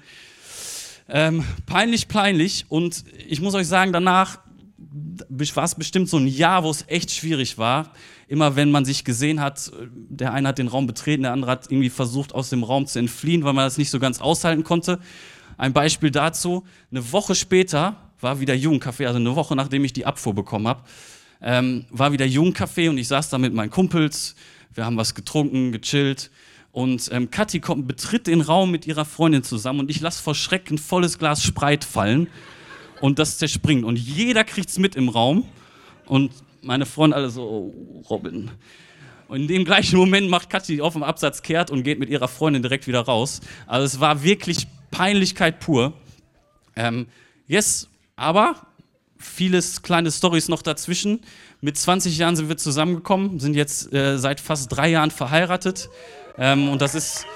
Ähm, 1.08 1.44
peinlich, 1.66 2.08
peinlich. 2.08 2.66
Und 2.68 3.04
ich 3.26 3.40
muss 3.40 3.54
euch 3.54 3.66
sagen, 3.66 3.92
danach 3.92 4.38
war 4.76 5.64
es 5.64 5.74
bestimmt 5.74 6.08
so 6.08 6.18
ein 6.18 6.26
Jahr, 6.26 6.64
wo 6.64 6.70
es 6.70 6.84
echt 6.86 7.10
schwierig 7.10 7.58
war. 7.58 7.90
Immer 8.28 8.56
wenn 8.56 8.70
man 8.70 8.84
sich 8.84 9.04
gesehen 9.04 9.40
hat, 9.40 9.72
der 9.90 10.32
eine 10.32 10.48
hat 10.48 10.58
den 10.58 10.68
Raum 10.68 10.86
betreten, 10.86 11.22
der 11.22 11.32
andere 11.32 11.50
hat 11.50 11.70
irgendwie 11.70 11.90
versucht, 11.90 12.34
aus 12.34 12.50
dem 12.50 12.62
Raum 12.62 12.86
zu 12.86 12.98
entfliehen, 12.98 13.44
weil 13.44 13.52
man 13.54 13.64
das 13.64 13.78
nicht 13.78 13.90
so 13.90 13.98
ganz 13.98 14.20
aushalten 14.20 14.64
konnte. 14.64 14.98
Ein 15.56 15.72
Beispiel 15.72 16.10
dazu, 16.10 16.64
eine 16.90 17.12
Woche 17.12 17.34
später 17.34 17.96
war 18.24 18.40
wieder 18.40 18.54
Jugendcafé, 18.54 19.06
also 19.06 19.20
eine 19.20 19.36
Woche 19.36 19.54
nachdem 19.54 19.84
ich 19.84 19.92
die 19.92 20.06
Abfuhr 20.06 20.34
bekommen 20.34 20.66
habe, 20.66 20.82
ähm, 21.40 21.84
war 21.90 22.10
wieder 22.10 22.24
Jugendcafé 22.24 22.90
und 22.90 22.98
ich 22.98 23.06
saß 23.06 23.28
da 23.28 23.38
mit 23.38 23.54
meinen 23.54 23.70
Kumpels, 23.70 24.34
wir 24.74 24.84
haben 24.84 24.96
was 24.96 25.14
getrunken, 25.14 25.70
gechillt 25.70 26.32
und 26.72 27.08
ähm, 27.12 27.30
Kathi 27.30 27.60
kommt, 27.60 27.86
betritt 27.86 28.26
den 28.26 28.40
Raum 28.40 28.72
mit 28.72 28.84
ihrer 28.86 29.04
Freundin 29.04 29.44
zusammen 29.44 29.78
und 29.80 29.90
ich 29.90 30.00
lasse 30.00 30.20
vor 30.20 30.34
Schrecken 30.34 30.78
volles 30.78 31.20
Glas 31.20 31.44
Spreit 31.44 31.84
fallen 31.84 32.26
und 33.00 33.18
das 33.18 33.38
zerspringt. 33.38 33.84
Und 33.84 33.96
jeder 33.98 34.44
kriegt 34.44 34.70
es 34.70 34.78
mit 34.78 34.96
im 34.96 35.08
Raum. 35.08 35.46
Und 36.06 36.32
meine 36.62 36.86
Freunde 36.86 37.16
alle 37.16 37.30
so, 37.30 37.42
oh, 37.42 38.00
Robin. 38.08 38.50
Und 39.28 39.42
in 39.42 39.48
dem 39.48 39.64
gleichen 39.64 39.98
Moment 39.98 40.28
macht 40.30 40.50
Kathi 40.50 40.80
auf 40.80 40.94
dem 40.94 41.02
Absatz 41.02 41.42
kehrt 41.42 41.70
und 41.70 41.82
geht 41.82 41.98
mit 41.98 42.10
ihrer 42.10 42.28
Freundin 42.28 42.62
direkt 42.62 42.86
wieder 42.86 43.00
raus. 43.00 43.40
Also 43.66 43.84
es 43.84 44.00
war 44.00 44.22
wirklich 44.22 44.66
Peinlichkeit 44.90 45.60
pur. 45.60 45.92
Ähm, 46.76 47.06
yes, 47.46 47.88
aber 48.16 48.56
vieles 49.18 49.82
kleine 49.82 50.10
Stories 50.10 50.48
noch 50.48 50.62
dazwischen. 50.62 51.20
Mit 51.60 51.78
20 51.78 52.18
Jahren 52.18 52.36
sind 52.36 52.48
wir 52.48 52.56
zusammengekommen, 52.56 53.40
sind 53.40 53.54
jetzt 53.54 53.92
äh, 53.92 54.18
seit 54.18 54.40
fast 54.40 54.74
drei 54.74 54.88
Jahren 54.88 55.10
verheiratet. 55.10 55.88
Ähm, 56.36 56.68
und 56.68 56.82
das 56.82 56.94
ist 56.94 57.26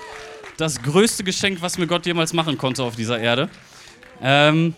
das 0.57 0.83
größte 0.83 1.25
Geschenk, 1.25 1.63
was 1.63 1.79
mir 1.79 1.87
Gott 1.87 2.05
jemals 2.05 2.33
machen 2.33 2.59
konnte 2.59 2.83
auf 2.83 2.97
dieser 2.97 3.19
Erde. 3.19 3.49
Ähm, 4.21 4.75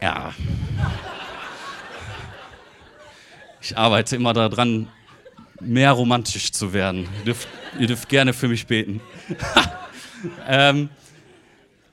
ja. 0.00 0.32
Ich 3.60 3.76
arbeite 3.76 4.16
immer 4.16 4.32
daran, 4.32 4.88
mehr 5.60 5.92
romantisch 5.92 6.52
zu 6.52 6.72
werden. 6.72 7.08
Ihr 7.18 7.24
dürft, 7.26 7.48
ihr 7.78 7.86
dürft 7.86 8.08
gerne 8.08 8.32
für 8.32 8.48
mich 8.48 8.66
beten. 8.66 9.00
ähm, 10.48 10.88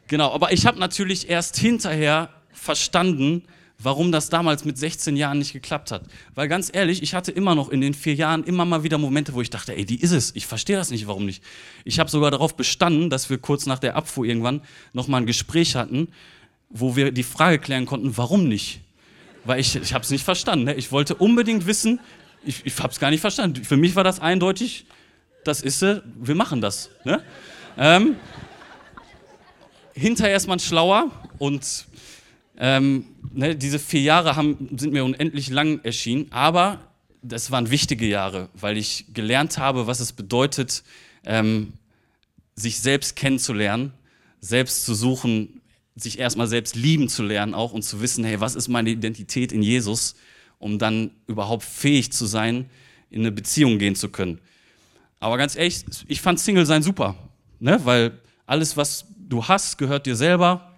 genau, 0.08 0.34
aber 0.34 0.52
ich 0.52 0.66
habe 0.66 0.80
natürlich 0.80 1.30
erst 1.30 1.58
hinterher 1.58 2.30
verstanden, 2.60 3.44
warum 3.82 4.12
das 4.12 4.30
damals 4.30 4.66
mit 4.66 4.78
16 4.78 5.16
Jahren 5.16 5.40
nicht 5.40 5.54
geklappt 5.54 5.92
hat. 5.92 6.04
Weil 6.36 6.50
ganz 6.50 6.70
ehrlich, 6.72 7.02
ich 7.02 7.14
hatte 7.14 7.32
immer 7.32 7.56
noch 7.56 7.70
in 7.70 7.80
den 7.80 7.94
vier 7.94 8.14
Jahren 8.14 8.44
immer 8.44 8.66
mal 8.66 8.84
wieder 8.84 8.98
Momente, 8.98 9.34
wo 9.34 9.42
ich 9.42 9.50
dachte, 9.50 9.76
ey, 9.76 9.86
die 9.86 10.02
ist 10.02 10.12
es. 10.12 10.36
Ich 10.36 10.46
verstehe 10.46 10.76
das 10.76 10.92
nicht, 10.92 11.08
warum 11.08 11.26
nicht. 11.26 11.42
Ich 11.86 12.00
habe 12.00 12.10
sogar 12.10 12.30
darauf 12.30 12.56
bestanden, 12.56 13.10
dass 13.10 13.30
wir 13.30 13.38
kurz 13.38 13.66
nach 13.66 13.80
der 13.80 13.96
Abfuhr 13.96 14.26
irgendwann 14.26 14.62
nochmal 14.92 15.22
ein 15.22 15.26
Gespräch 15.26 15.76
hatten, 15.76 16.10
wo 16.70 16.96
wir 16.96 17.12
die 17.12 17.24
Frage 17.24 17.58
klären 17.58 17.86
konnten, 17.86 18.18
warum 18.18 18.48
nicht? 18.48 18.82
Weil 19.46 19.62
ich, 19.62 19.76
ich 19.76 19.94
habe 19.94 20.04
es 20.04 20.12
nicht 20.12 20.26
verstanden. 20.26 20.66
Ne? 20.66 20.76
Ich 20.76 20.92
wollte 20.92 21.16
unbedingt 21.16 21.66
wissen, 21.66 22.00
ich, 22.46 22.66
ich 22.66 22.78
habe 22.80 22.92
es 22.92 23.00
gar 23.00 23.10
nicht 23.10 23.22
verstanden. 23.22 23.64
Für 23.64 23.78
mich 23.78 23.96
war 23.96 24.04
das 24.04 24.20
eindeutig, 24.20 24.86
das 25.46 25.62
ist 25.62 25.80
sie, 25.80 26.04
wir 26.16 26.36
machen 26.36 26.60
das. 26.60 26.90
Ne? 27.06 27.24
Ähm, 27.78 28.18
hinterher 29.94 30.36
ist 30.36 30.48
man 30.48 30.60
schlauer 30.60 31.12
und 31.38 31.86
ähm, 32.60 33.06
ne, 33.34 33.56
diese 33.56 33.80
vier 33.80 34.02
Jahre 34.02 34.36
haben, 34.36 34.70
sind 34.78 34.94
mir 34.94 35.06
unendlich 35.06 35.50
lang 35.50 35.80
erschienen, 35.84 36.28
aber 36.32 36.82
das 37.22 37.52
waren 37.52 37.70
wichtige 37.72 38.06
Jahre, 38.06 38.50
weil 38.54 38.78
ich 38.78 39.06
gelernt 39.14 39.58
habe, 39.58 39.88
was 39.88 40.00
es 40.00 40.14
bedeutet, 40.14 40.84
ähm, 41.26 41.74
sich 42.56 42.80
selbst 42.80 43.16
kennenzulernen, 43.16 43.94
selbst 44.42 44.86
zu 44.86 44.94
suchen, 44.94 45.62
sich 45.96 46.20
erstmal 46.20 46.48
selbst 46.48 46.76
lieben 46.76 47.10
zu 47.10 47.24
lernen 47.24 47.54
auch 47.54 47.74
und 47.74 47.84
zu 47.84 48.02
wissen, 48.02 48.24
hey, 48.24 48.40
was 48.40 48.56
ist 48.56 48.68
meine 48.68 48.90
Identität 48.90 49.52
in 49.52 49.62
Jesus, 49.62 50.16
um 50.58 50.80
dann 50.80 51.12
überhaupt 51.28 51.64
fähig 51.64 52.12
zu 52.12 52.26
sein, 52.26 52.70
in 53.10 53.22
eine 53.22 53.32
Beziehung 53.32 53.80
gehen 53.80 53.96
zu 53.96 54.10
können. 54.10 54.40
Aber 55.20 55.38
ganz 55.38 55.56
ehrlich, 55.56 55.84
ich 56.08 56.22
fand 56.22 56.40
Single 56.40 56.66
sein 56.66 56.84
super, 56.84 57.16
ne? 57.60 57.80
weil 57.84 58.20
alles, 58.46 58.78
was 58.78 59.06
du 59.18 59.46
hast, 59.46 59.78
gehört 59.78 60.06
dir 60.06 60.16
selber, 60.16 60.69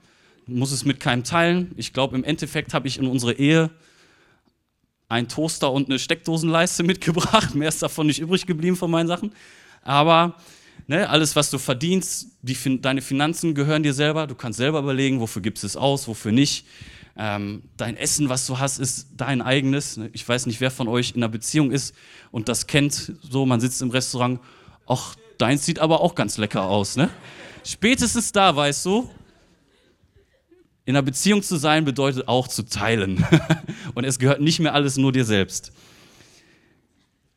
du 0.51 0.59
musst 0.59 0.73
es 0.73 0.85
mit 0.85 0.99
keinem 0.99 1.23
teilen. 1.23 1.71
Ich 1.77 1.93
glaube, 1.93 2.15
im 2.15 2.23
Endeffekt 2.23 2.73
habe 2.73 2.87
ich 2.87 2.97
in 2.97 3.07
unsere 3.07 3.33
Ehe 3.33 3.69
einen 5.09 5.27
Toaster 5.27 5.71
und 5.71 5.89
eine 5.89 5.99
Steckdosenleiste 5.99 6.83
mitgebracht. 6.91 7.55
Mehr 7.55 7.69
ist 7.69 7.81
davon 7.81 8.07
nicht 8.07 8.19
übrig 8.19 8.45
geblieben 8.45 8.75
von 8.75 8.91
meinen 8.91 9.07
Sachen. 9.07 9.33
Aber 9.83 10.35
Ne, 10.87 11.07
alles, 11.07 11.35
was 11.35 11.49
du 11.49 11.57
verdienst, 11.57 12.27
die, 12.41 12.81
deine 12.81 13.01
Finanzen 13.01 13.55
gehören 13.55 13.83
dir 13.83 13.93
selber. 13.93 14.27
Du 14.27 14.35
kannst 14.35 14.57
selber 14.57 14.79
überlegen, 14.79 15.19
wofür 15.21 15.41
gibst 15.41 15.63
du 15.63 15.67
es 15.67 15.77
aus, 15.77 16.05
wofür 16.07 16.31
nicht. 16.31 16.65
Ähm, 17.17 17.63
dein 17.77 17.95
Essen, 17.97 18.29
was 18.29 18.47
du 18.47 18.59
hast, 18.59 18.79
ist 18.79 19.07
dein 19.15 19.41
eigenes. 19.41 19.97
Ne, 19.97 20.09
ich 20.11 20.27
weiß 20.27 20.47
nicht, 20.47 20.59
wer 20.59 20.71
von 20.71 20.87
euch 20.87 21.11
in 21.11 21.17
einer 21.17 21.29
Beziehung 21.29 21.71
ist 21.71 21.95
und 22.31 22.49
das 22.49 22.67
kennt. 22.67 23.13
So, 23.21 23.45
man 23.45 23.61
sitzt 23.61 23.81
im 23.81 23.89
Restaurant. 23.89 24.39
Ach, 24.87 25.15
deins 25.37 25.65
sieht 25.65 25.79
aber 25.79 26.01
auch 26.01 26.15
ganz 26.15 26.37
lecker 26.37 26.63
aus. 26.63 26.97
Ne? 26.97 27.09
Spätestens 27.63 28.31
da 28.31 28.55
weißt 28.55 28.85
du, 28.85 29.09
in 30.85 30.95
einer 30.95 31.03
Beziehung 31.03 31.43
zu 31.43 31.57
sein 31.57 31.85
bedeutet 31.85 32.27
auch 32.27 32.47
zu 32.47 32.63
teilen. 32.63 33.25
und 33.93 34.03
es 34.03 34.19
gehört 34.19 34.41
nicht 34.41 34.59
mehr 34.59 34.73
alles 34.73 34.97
nur 34.97 35.11
dir 35.11 35.25
selbst. 35.25 35.71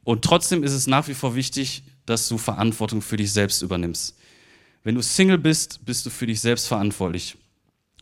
Und 0.03 0.23
trotzdem 0.23 0.63
ist 0.63 0.73
es 0.73 0.87
nach 0.87 1.09
wie 1.09 1.15
vor 1.15 1.35
wichtig, 1.35 1.83
dass 2.07 2.29
du 2.29 2.39
Verantwortung 2.39 3.03
für 3.03 3.17
dich 3.17 3.33
selbst 3.33 3.63
übernimmst. 3.63 4.17
Wenn 4.83 4.95
du 4.95 5.03
Single 5.03 5.39
bist, 5.39 5.85
bist 5.85 6.05
du 6.05 6.11
für 6.11 6.27
dich 6.27 6.41
selbst 6.41 6.69
verantwortlich. 6.69 7.37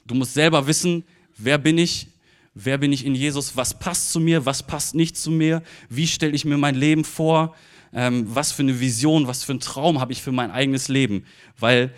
Du 0.04 0.14
musst 0.14 0.34
selber 0.34 0.66
wissen, 0.66 1.04
wer 1.36 1.58
bin 1.58 1.78
ich, 1.78 2.08
wer 2.54 2.78
bin 2.78 2.92
ich 2.92 3.06
in 3.06 3.14
Jesus, 3.14 3.56
was 3.56 3.78
passt 3.78 4.10
zu 4.10 4.18
mir, 4.18 4.44
was 4.44 4.64
passt 4.64 4.94
nicht 4.94 5.16
zu 5.16 5.30
mir, 5.30 5.62
wie 5.88 6.08
stelle 6.08 6.32
ich 6.32 6.44
mir 6.44 6.58
mein 6.58 6.74
Leben 6.74 7.04
vor, 7.04 7.54
ähm, 7.92 8.26
was 8.28 8.50
für 8.50 8.62
eine 8.62 8.80
Vision, 8.80 9.28
was 9.28 9.44
für 9.44 9.52
einen 9.52 9.60
Traum 9.60 10.00
habe 10.00 10.12
ich 10.12 10.22
für 10.22 10.32
mein 10.32 10.50
eigenes 10.50 10.88
Leben. 10.88 11.24
Weil 11.58 11.92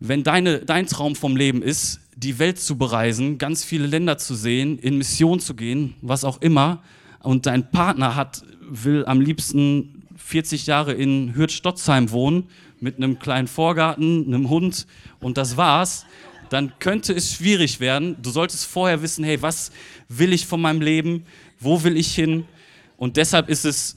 wenn 0.00 0.22
deine, 0.22 0.60
dein 0.60 0.86
Traum 0.86 1.16
vom 1.16 1.36
Leben 1.36 1.62
ist, 1.62 2.00
die 2.18 2.40
Welt 2.40 2.58
zu 2.58 2.76
bereisen, 2.76 3.38
ganz 3.38 3.62
viele 3.62 3.86
Länder 3.86 4.18
zu 4.18 4.34
sehen, 4.34 4.78
in 4.78 4.98
Mission 4.98 5.38
zu 5.38 5.54
gehen, 5.54 5.94
was 6.02 6.24
auch 6.24 6.42
immer, 6.42 6.82
und 7.20 7.46
dein 7.46 7.70
Partner 7.70 8.16
hat, 8.16 8.42
will 8.68 9.04
am 9.06 9.20
liebsten 9.20 10.02
40 10.16 10.66
Jahre 10.66 10.92
in 10.92 11.34
Hürth-Stotzheim 11.34 12.10
wohnen 12.10 12.48
mit 12.80 12.96
einem 12.96 13.18
kleinen 13.18 13.46
Vorgarten, 13.46 14.26
einem 14.26 14.48
Hund 14.48 14.86
und 15.20 15.38
das 15.38 15.56
war's, 15.56 16.06
dann 16.50 16.72
könnte 16.80 17.12
es 17.12 17.32
schwierig 17.32 17.78
werden. 17.78 18.16
Du 18.20 18.30
solltest 18.30 18.66
vorher 18.66 19.00
wissen, 19.02 19.22
hey, 19.22 19.40
was 19.40 19.70
will 20.08 20.32
ich 20.32 20.46
von 20.46 20.60
meinem 20.60 20.80
Leben? 20.80 21.24
Wo 21.60 21.84
will 21.84 21.96
ich 21.96 22.14
hin? 22.14 22.46
Und 22.96 23.16
deshalb 23.16 23.48
ist 23.48 23.64
es 23.64 23.96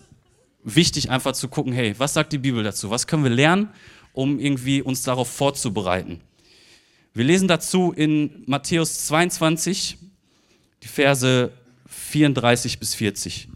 wichtig, 0.63 1.09
einfach 1.09 1.33
zu 1.33 1.47
gucken, 1.47 1.73
hey, 1.73 1.95
was 1.97 2.13
sagt 2.13 2.33
die 2.33 2.37
Bibel 2.37 2.63
dazu? 2.63 2.89
Was 2.91 3.07
können 3.07 3.23
wir 3.23 3.31
lernen, 3.31 3.69
um 4.13 4.39
irgendwie 4.39 4.81
uns 4.81 5.03
darauf 5.03 5.29
vorzubereiten? 5.29 6.21
Wir 7.13 7.25
lesen 7.25 7.49
dazu 7.49 7.91
in 7.91 8.43
Matthäus 8.45 9.07
22, 9.07 9.97
die 10.81 10.87
Verse 10.87 11.51
34 11.87 12.79
bis 12.79 12.95
40. 12.95 13.49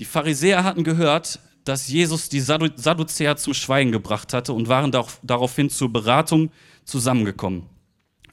Die 0.00 0.04
Pharisäer 0.04 0.64
hatten 0.64 0.82
gehört, 0.82 1.38
dass 1.64 1.86
Jesus 1.86 2.28
die 2.28 2.40
Sadduzäer 2.40 3.36
zum 3.36 3.54
Schweigen 3.54 3.92
gebracht 3.92 4.32
hatte 4.32 4.52
und 4.52 4.66
waren 4.66 4.90
daraufhin 5.22 5.70
zur 5.70 5.92
Beratung 5.92 6.50
zusammengekommen. 6.84 7.66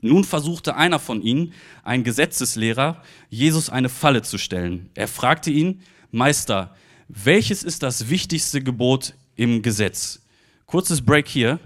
Nun 0.02 0.24
versuchte 0.24 0.76
einer 0.76 0.98
von 0.98 1.22
ihnen, 1.22 1.54
ein 1.84 2.04
Gesetzeslehrer, 2.04 3.04
Jesus 3.30 3.70
eine 3.70 3.90
Falle 3.90 4.24
zu 4.24 4.40
stellen. 4.40 4.90
Er 4.96 5.08
fragte 5.08 5.52
ihn, 5.52 5.82
Meister, 6.10 6.76
welches 7.08 7.62
ist 7.62 7.84
das 7.84 8.10
wichtigste 8.10 8.64
Gebot 8.64 9.14
im 9.36 9.62
Gesetz? 9.62 10.24
Kurzes 10.66 11.02
Break 11.02 11.28
hier, 11.28 11.60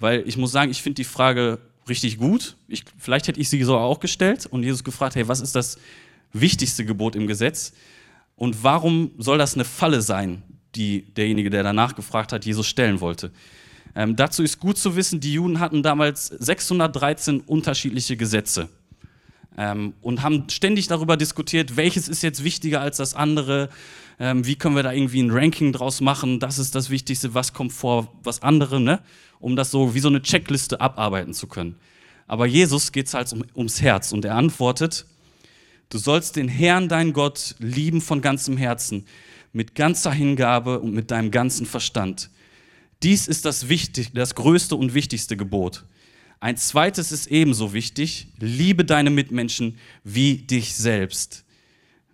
weil 0.00 0.26
ich 0.26 0.36
muss 0.36 0.50
sagen, 0.50 0.72
ich 0.72 0.82
finde 0.82 0.96
die 0.96 1.04
Frage 1.04 1.60
richtig 1.88 2.18
gut. 2.18 2.56
Ich, 2.68 2.84
vielleicht 2.98 3.28
hätte 3.28 3.40
ich 3.40 3.48
sie 3.48 3.62
so 3.62 3.76
auch 3.76 4.00
gestellt 4.00 4.46
und 4.46 4.62
Jesus 4.62 4.84
gefragt, 4.84 5.14
hey, 5.16 5.28
was 5.28 5.40
ist 5.40 5.54
das 5.54 5.78
wichtigste 6.32 6.84
Gebot 6.84 7.16
im 7.16 7.26
Gesetz? 7.26 7.72
Und 8.36 8.62
warum 8.62 9.12
soll 9.18 9.38
das 9.38 9.54
eine 9.54 9.64
Falle 9.64 10.02
sein, 10.02 10.42
die 10.74 11.02
derjenige, 11.14 11.50
der 11.50 11.62
danach 11.62 11.94
gefragt 11.94 12.32
hat, 12.32 12.44
Jesus 12.44 12.66
stellen 12.66 13.00
wollte? 13.00 13.30
Ähm, 13.94 14.16
dazu 14.16 14.42
ist 14.42 14.58
gut 14.58 14.78
zu 14.78 14.96
wissen, 14.96 15.20
die 15.20 15.34
Juden 15.34 15.60
hatten 15.60 15.82
damals 15.82 16.26
613 16.26 17.40
unterschiedliche 17.40 18.16
Gesetze 18.16 18.70
ähm, 19.58 19.94
und 20.00 20.22
haben 20.22 20.48
ständig 20.48 20.88
darüber 20.88 21.16
diskutiert, 21.16 21.76
welches 21.76 22.08
ist 22.08 22.22
jetzt 22.22 22.42
wichtiger 22.42 22.80
als 22.80 22.96
das 22.96 23.14
andere, 23.14 23.68
ähm, 24.18 24.46
wie 24.46 24.56
können 24.56 24.76
wir 24.76 24.82
da 24.82 24.92
irgendwie 24.92 25.22
ein 25.22 25.30
Ranking 25.30 25.72
draus 25.72 26.00
machen, 26.00 26.40
das 26.40 26.58
ist 26.58 26.74
das 26.74 26.90
Wichtigste, 26.90 27.34
was 27.34 27.52
kommt 27.52 27.72
vor 27.72 28.12
was 28.22 28.42
andere, 28.42 28.80
ne? 28.80 29.00
um 29.40 29.56
das 29.56 29.70
so 29.70 29.94
wie 29.94 30.00
so 30.00 30.08
eine 30.08 30.22
Checkliste 30.22 30.80
abarbeiten 30.80 31.34
zu 31.34 31.46
können. 31.46 31.76
Aber 32.26 32.46
Jesus 32.46 32.92
geht 32.92 33.08
es 33.08 33.14
halt 33.14 33.32
um, 33.32 33.44
ums 33.56 33.82
Herz 33.82 34.12
und 34.12 34.24
er 34.24 34.36
antwortet, 34.36 35.04
du 35.90 35.98
sollst 35.98 36.36
den 36.36 36.48
Herrn, 36.48 36.88
dein 36.88 37.12
Gott, 37.12 37.56
lieben 37.58 38.00
von 38.00 38.22
ganzem 38.22 38.56
Herzen, 38.56 39.04
mit 39.52 39.74
ganzer 39.74 40.12
Hingabe 40.12 40.80
und 40.80 40.94
mit 40.94 41.10
deinem 41.10 41.30
ganzen 41.30 41.66
Verstand. 41.66 42.30
Dies 43.02 43.26
ist 43.26 43.44
das, 43.44 43.68
wichtig, 43.68 44.12
das 44.14 44.34
größte 44.34 44.76
und 44.76 44.94
wichtigste 44.94 45.36
Gebot. 45.36 45.84
Ein 46.38 46.56
zweites 46.56 47.12
ist 47.12 47.26
ebenso 47.26 47.72
wichtig, 47.72 48.28
liebe 48.38 48.84
deine 48.84 49.10
Mitmenschen 49.10 49.78
wie 50.04 50.38
dich 50.38 50.74
selbst. 50.74 51.44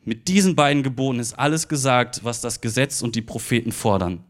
Mit 0.09 0.27
diesen 0.27 0.57
beiden 0.57 0.83
Geboten 0.83 1.21
ist 1.21 1.35
alles 1.35 1.69
gesagt, 1.69 2.25
was 2.25 2.41
das 2.41 2.63
Gesetz 2.63 3.03
und 3.03 3.15
die 3.15 3.21
Propheten 3.21 3.73
fordern. 3.73 4.25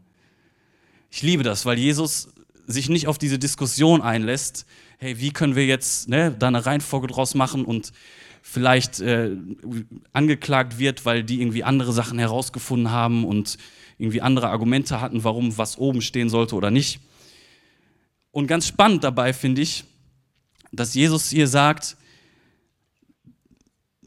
Ich 1.09 1.21
liebe 1.21 1.41
das, 1.41 1.65
weil 1.65 1.79
Jesus 1.79 2.33
sich 2.67 2.89
nicht 2.89 3.07
auf 3.07 3.17
diese 3.17 3.39
Diskussion 3.39 4.01
einlässt, 4.01 4.65
hey, 4.97 5.21
wie 5.21 5.31
können 5.31 5.55
wir 5.55 5.65
jetzt 5.65 6.09
ne, 6.09 6.35
da 6.37 6.49
eine 6.49 6.65
Reihenfolge 6.65 7.07
draus 7.07 7.33
machen 7.33 7.63
und 7.63 7.93
vielleicht 8.41 8.99
äh, 8.99 9.37
angeklagt 10.11 10.79
wird, 10.79 11.05
weil 11.05 11.23
die 11.23 11.39
irgendwie 11.39 11.63
andere 11.63 11.93
Sachen 11.93 12.19
herausgefunden 12.19 12.91
haben 12.91 13.23
und 13.23 13.57
irgendwie 13.97 14.21
andere 14.21 14.49
Argumente 14.49 14.99
hatten, 14.99 15.23
warum 15.23 15.57
was 15.57 15.77
oben 15.77 16.01
stehen 16.01 16.27
sollte 16.27 16.55
oder 16.55 16.71
nicht. 16.71 16.99
Und 18.31 18.47
ganz 18.47 18.67
spannend 18.67 19.05
dabei 19.05 19.31
finde 19.31 19.61
ich, 19.61 19.85
dass 20.73 20.93
Jesus 20.93 21.29
hier 21.29 21.47
sagt, 21.47 21.95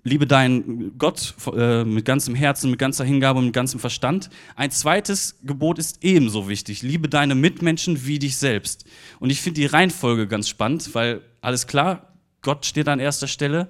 liebe 0.04 0.26
deinen 0.26 0.98
Gott 0.98 1.34
äh, 1.56 1.84
mit 1.84 2.04
ganzem 2.04 2.34
Herzen, 2.34 2.70
mit 2.70 2.78
ganzer 2.78 3.04
Hingabe 3.04 3.38
und 3.38 3.46
mit 3.46 3.54
ganzem 3.54 3.78
Verstand. 3.78 4.30
Ein 4.56 4.70
zweites 4.70 5.36
Gebot 5.42 5.78
ist 5.78 6.02
ebenso 6.02 6.48
wichtig, 6.48 6.82
liebe 6.82 7.08
deine 7.08 7.34
Mitmenschen 7.34 8.04
wie 8.06 8.18
dich 8.18 8.36
selbst. 8.36 8.84
Und 9.20 9.30
ich 9.30 9.40
finde 9.40 9.60
die 9.60 9.66
Reihenfolge 9.66 10.26
ganz 10.26 10.48
spannend, 10.48 10.94
weil 10.94 11.22
alles 11.40 11.66
klar, 11.66 12.14
Gott 12.42 12.66
steht 12.66 12.88
an 12.88 12.98
erster 12.98 13.28
Stelle, 13.28 13.68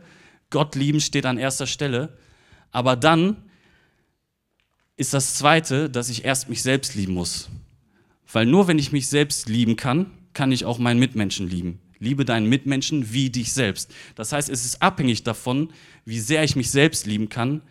Gott 0.51 0.75
lieben 0.75 1.01
steht 1.01 1.27
an 1.27 1.39
erster 1.39 1.67
Stelle, 1.67 2.17
aber 2.71 2.97
dann 2.97 3.37
ist 4.97 5.13
das 5.15 5.35
Zweite, 5.35 5.91
dass 5.91 6.09
ich 6.09 6.25
erst 6.25 6.49
mich 6.49 6.63
selbst 6.63 6.95
lieben 6.95 7.15
muss. 7.15 7.49
Weil 8.33 8.47
nur 8.47 8.69
wenn 8.69 8.79
ich 8.79 8.93
mich 8.93 9.09
selbst 9.09 9.49
lieben 9.49 9.77
kann, 9.77 10.11
kann 10.33 10.53
ich 10.53 10.65
auch 10.65 10.79
meinen 10.79 11.01
Mitmenschen 11.01 11.49
lieben. 11.49 11.81
Liebe 12.03 12.25
deinen 12.25 12.49
Mitmenschen 12.49 13.13
wie 13.13 13.31
dich 13.31 13.53
selbst. 13.53 13.93
Das 14.17 14.33
heißt, 14.33 14.49
es 14.49 14.65
ist 14.65 14.83
abhängig 14.83 15.23
davon, 15.23 15.73
wie 16.05 16.19
sehr 16.19 16.43
ich 16.43 16.57
mich 16.57 16.71
selbst 16.71 17.07
lieben 17.07 17.29
kann, 17.29 17.63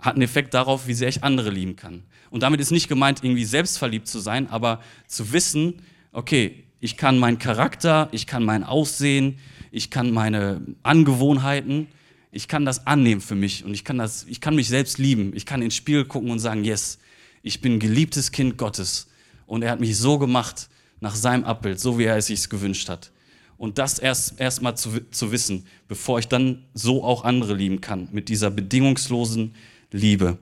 hat 0.00 0.14
einen 0.14 0.22
Effekt 0.22 0.54
darauf, 0.54 0.86
wie 0.86 0.94
sehr 0.94 1.08
ich 1.08 1.22
andere 1.22 1.50
lieben 1.50 1.76
kann. 1.76 2.04
Und 2.30 2.42
damit 2.42 2.60
ist 2.60 2.70
nicht 2.70 2.88
gemeint, 2.88 3.22
irgendwie 3.22 3.44
selbstverliebt 3.44 4.06
zu 4.06 4.20
sein, 4.20 4.48
aber 4.48 4.80
zu 5.06 5.32
wissen, 5.32 5.82
okay, 6.12 6.64
ich 6.80 6.96
kann 6.96 7.18
meinen 7.18 7.38
Charakter, 7.38 8.08
ich 8.12 8.26
kann 8.26 8.44
mein 8.44 8.64
Aussehen, 8.64 9.38
ich 9.70 9.90
kann 9.90 10.10
meine 10.10 10.62
Angewohnheiten, 10.82 11.88
ich 12.30 12.48
kann 12.48 12.64
das 12.64 12.86
annehmen 12.86 13.20
für 13.20 13.34
mich 13.34 13.64
und 13.64 13.74
ich 13.74 13.84
kann, 13.84 13.98
das, 13.98 14.24
ich 14.24 14.40
kann 14.40 14.54
mich 14.54 14.68
selbst 14.68 14.98
lieben. 14.98 15.32
Ich 15.34 15.44
kann 15.44 15.60
ins 15.60 15.74
Spiel 15.74 16.04
gucken 16.04 16.30
und 16.30 16.38
sagen, 16.38 16.64
yes, 16.64 16.98
ich 17.42 17.60
bin 17.60 17.80
geliebtes 17.80 18.32
Kind 18.32 18.56
Gottes 18.56 19.08
und 19.46 19.62
er 19.62 19.72
hat 19.72 19.80
mich 19.80 19.96
so 19.96 20.18
gemacht 20.18 20.68
nach 21.00 21.14
seinem 21.14 21.44
Abbild, 21.44 21.80
so 21.80 21.98
wie 21.98 22.04
er 22.04 22.16
es 22.16 22.26
sich 22.26 22.48
gewünscht 22.48 22.88
hat. 22.88 23.12
Und 23.56 23.78
das 23.78 23.98
erst 23.98 24.40
erstmal 24.40 24.76
zu, 24.76 25.00
zu 25.10 25.32
wissen, 25.32 25.66
bevor 25.88 26.18
ich 26.18 26.28
dann 26.28 26.64
so 26.74 27.02
auch 27.02 27.24
andere 27.24 27.54
lieben 27.54 27.80
kann, 27.80 28.08
mit 28.12 28.28
dieser 28.28 28.50
bedingungslosen 28.50 29.54
Liebe. 29.90 30.38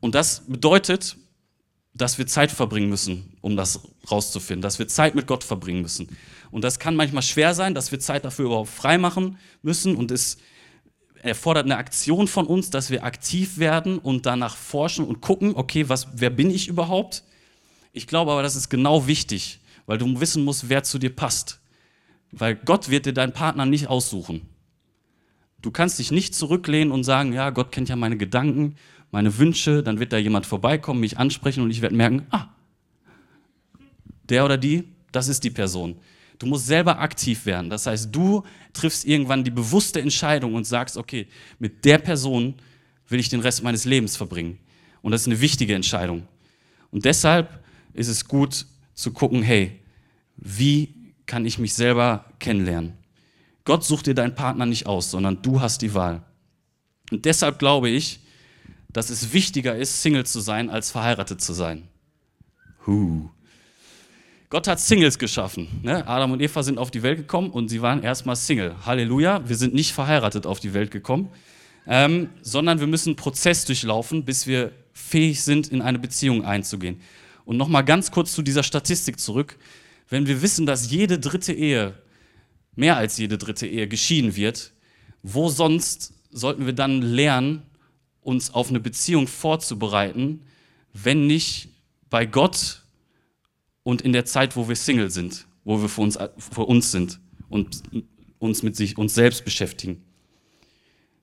Und 0.00 0.14
das 0.14 0.44
bedeutet, 0.46 1.16
dass 1.94 2.16
wir 2.16 2.26
Zeit 2.26 2.50
verbringen 2.50 2.88
müssen, 2.88 3.36
um 3.40 3.56
das 3.56 3.80
rauszufinden, 4.10 4.62
dass 4.62 4.78
wir 4.78 4.88
Zeit 4.88 5.14
mit 5.14 5.26
Gott 5.26 5.44
verbringen 5.44 5.82
müssen. 5.82 6.08
Und 6.50 6.62
das 6.62 6.78
kann 6.78 6.96
manchmal 6.96 7.22
schwer 7.22 7.54
sein, 7.54 7.74
dass 7.74 7.92
wir 7.92 8.00
Zeit 8.00 8.24
dafür 8.24 8.46
überhaupt 8.46 8.70
freimachen 8.70 9.36
müssen 9.62 9.96
und 9.96 10.10
es 10.10 10.38
erfordert 11.22 11.64
eine 11.64 11.76
Aktion 11.76 12.28
von 12.28 12.46
uns, 12.46 12.70
dass 12.70 12.90
wir 12.90 13.04
aktiv 13.04 13.58
werden 13.58 13.98
und 13.98 14.24
danach 14.24 14.56
forschen 14.56 15.04
und 15.04 15.20
gucken, 15.20 15.52
okay, 15.54 15.88
was, 15.88 16.06
wer 16.14 16.30
bin 16.30 16.50
ich 16.50 16.68
überhaupt? 16.68 17.24
Ich 17.92 18.06
glaube 18.06 18.32
aber, 18.32 18.42
das 18.42 18.56
ist 18.56 18.68
genau 18.68 19.06
wichtig, 19.06 19.60
weil 19.86 19.98
du 19.98 20.20
wissen 20.20 20.44
musst, 20.44 20.68
wer 20.68 20.82
zu 20.82 20.98
dir 20.98 21.14
passt. 21.14 21.60
Weil 22.30 22.56
Gott 22.56 22.90
wird 22.90 23.06
dir 23.06 23.14
deinen 23.14 23.32
Partner 23.32 23.66
nicht 23.66 23.88
aussuchen. 23.88 24.42
Du 25.62 25.70
kannst 25.70 25.98
dich 25.98 26.10
nicht 26.10 26.34
zurücklehnen 26.34 26.92
und 26.92 27.04
sagen, 27.04 27.32
ja, 27.32 27.50
Gott 27.50 27.72
kennt 27.72 27.88
ja 27.88 27.96
meine 27.96 28.16
Gedanken 28.16 28.76
meine 29.10 29.38
Wünsche, 29.38 29.82
dann 29.82 30.00
wird 30.00 30.12
da 30.12 30.18
jemand 30.18 30.46
vorbeikommen, 30.46 31.00
mich 31.00 31.18
ansprechen 31.18 31.62
und 31.62 31.70
ich 31.70 31.80
werde 31.80 31.94
merken, 31.94 32.26
ah, 32.30 32.48
der 34.28 34.44
oder 34.44 34.58
die, 34.58 34.84
das 35.12 35.28
ist 35.28 35.44
die 35.44 35.50
Person. 35.50 35.96
Du 36.38 36.46
musst 36.46 36.66
selber 36.66 37.00
aktiv 37.00 37.46
werden. 37.46 37.70
Das 37.70 37.86
heißt, 37.86 38.14
du 38.14 38.44
triffst 38.72 39.06
irgendwann 39.06 39.42
die 39.42 39.50
bewusste 39.50 40.00
Entscheidung 40.00 40.54
und 40.54 40.64
sagst, 40.64 40.96
okay, 40.96 41.26
mit 41.58 41.84
der 41.84 41.98
Person 41.98 42.54
will 43.08 43.18
ich 43.18 43.28
den 43.28 43.40
Rest 43.40 43.62
meines 43.62 43.84
Lebens 43.86 44.16
verbringen. 44.16 44.58
Und 45.02 45.12
das 45.12 45.22
ist 45.22 45.26
eine 45.26 45.40
wichtige 45.40 45.74
Entscheidung. 45.74 46.28
Und 46.90 47.04
deshalb 47.04 47.64
ist 47.98 48.08
es 48.08 48.26
gut 48.26 48.66
zu 48.94 49.12
gucken, 49.12 49.42
hey, 49.42 49.80
wie 50.36 50.94
kann 51.26 51.44
ich 51.44 51.58
mich 51.58 51.74
selber 51.74 52.24
kennenlernen? 52.38 52.94
Gott 53.64 53.84
sucht 53.84 54.06
dir 54.06 54.14
deinen 54.14 54.34
Partner 54.34 54.66
nicht 54.66 54.86
aus, 54.86 55.10
sondern 55.10 55.42
du 55.42 55.60
hast 55.60 55.82
die 55.82 55.92
Wahl. 55.92 56.22
Und 57.10 57.24
deshalb 57.24 57.58
glaube 57.58 57.88
ich, 57.88 58.20
dass 58.90 59.10
es 59.10 59.32
wichtiger 59.32 59.76
ist, 59.76 60.02
Single 60.02 60.24
zu 60.24 60.40
sein, 60.40 60.70
als 60.70 60.90
verheiratet 60.90 61.42
zu 61.42 61.52
sein. 61.52 61.88
Huh. 62.86 63.28
Gott 64.50 64.66
hat 64.66 64.80
Singles 64.80 65.18
geschaffen. 65.18 65.68
Ne? 65.82 66.06
Adam 66.06 66.32
und 66.32 66.40
Eva 66.40 66.62
sind 66.62 66.78
auf 66.78 66.90
die 66.90 67.02
Welt 67.02 67.18
gekommen 67.18 67.50
und 67.50 67.68
sie 67.68 67.82
waren 67.82 68.02
erstmal 68.02 68.36
Single. 68.36 68.74
Halleluja, 68.86 69.46
wir 69.46 69.56
sind 69.56 69.74
nicht 69.74 69.92
verheiratet 69.92 70.46
auf 70.46 70.58
die 70.60 70.72
Welt 70.72 70.90
gekommen, 70.90 71.28
ähm, 71.86 72.30
sondern 72.40 72.80
wir 72.80 72.86
müssen 72.86 73.10
einen 73.10 73.16
Prozess 73.16 73.66
durchlaufen, 73.66 74.24
bis 74.24 74.46
wir 74.46 74.72
fähig 74.94 75.42
sind, 75.42 75.68
in 75.68 75.82
eine 75.82 75.98
Beziehung 75.98 76.46
einzugehen. 76.46 77.00
Und 77.48 77.56
nochmal 77.56 77.82
ganz 77.82 78.10
kurz 78.10 78.34
zu 78.34 78.42
dieser 78.42 78.62
Statistik 78.62 79.18
zurück. 79.18 79.56
Wenn 80.10 80.26
wir 80.26 80.42
wissen, 80.42 80.66
dass 80.66 80.90
jede 80.90 81.18
dritte 81.18 81.54
Ehe, 81.54 81.94
mehr 82.76 82.98
als 82.98 83.16
jede 83.16 83.38
dritte 83.38 83.66
Ehe, 83.66 83.88
geschieden 83.88 84.36
wird, 84.36 84.74
wo 85.22 85.48
sonst 85.48 86.12
sollten 86.30 86.66
wir 86.66 86.74
dann 86.74 87.00
lernen, 87.00 87.62
uns 88.20 88.52
auf 88.52 88.68
eine 88.68 88.80
Beziehung 88.80 89.26
vorzubereiten, 89.26 90.42
wenn 90.92 91.26
nicht 91.26 91.70
bei 92.10 92.26
Gott 92.26 92.82
und 93.82 94.02
in 94.02 94.12
der 94.12 94.26
Zeit, 94.26 94.54
wo 94.54 94.68
wir 94.68 94.76
Single 94.76 95.10
sind, 95.10 95.46
wo 95.64 95.80
wir 95.80 95.88
für 95.88 96.02
uns, 96.02 96.18
uns 96.54 96.90
sind 96.90 97.18
und 97.48 97.82
uns 98.38 98.62
mit 98.62 98.76
sich, 98.76 98.98
uns 98.98 99.14
selbst 99.14 99.46
beschäftigen. 99.46 100.04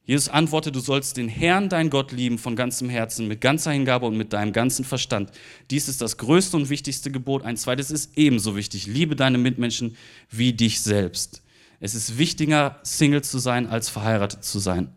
Jesus 0.06 0.30
antwortet, 0.30 0.76
du 0.76 0.80
sollst 0.80 1.18
den 1.18 1.28
Herrn, 1.28 1.68
dein 1.68 1.90
Gott, 1.90 2.12
lieben 2.12 2.38
von 2.38 2.56
ganzem 2.56 2.90
Herzen, 2.90 3.28
mit 3.28 3.42
ganzer 3.42 3.72
Hingabe 3.72 4.06
und 4.06 4.18
mit 4.18 4.34
deinem 4.34 4.54
ganzen 4.54 4.86
Verstand. 4.86 5.32
Dies 5.72 5.88
ist 5.88 6.02
das 6.02 6.18
größte 6.18 6.58
und 6.58 6.70
wichtigste 6.70 7.10
Gebot. 7.10 7.44
Ein 7.44 7.58
zweites 7.58 7.90
ist 7.90 8.16
ebenso 8.16 8.56
wichtig. 8.56 8.86
Liebe 8.86 9.16
deine 9.16 9.40
Mitmenschen 9.40 9.98
wie 10.30 10.54
dich 10.54 10.82
selbst. 10.82 11.42
Es 11.80 11.96
ist 11.96 12.20
wichtiger, 12.20 12.80
Single 12.84 13.24
zu 13.24 13.40
sein, 13.40 13.68
als 13.68 13.90
verheiratet 13.90 14.44
zu 14.44 14.60
sein. 14.60 14.90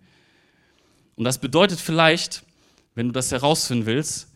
Und 1.17 1.25
das 1.25 1.39
bedeutet 1.39 1.81
vielleicht, 1.81 2.43
wenn 2.95 3.07
du 3.07 3.13
das 3.13 3.33
herausfinden 3.33 3.87
willst, 3.87 4.29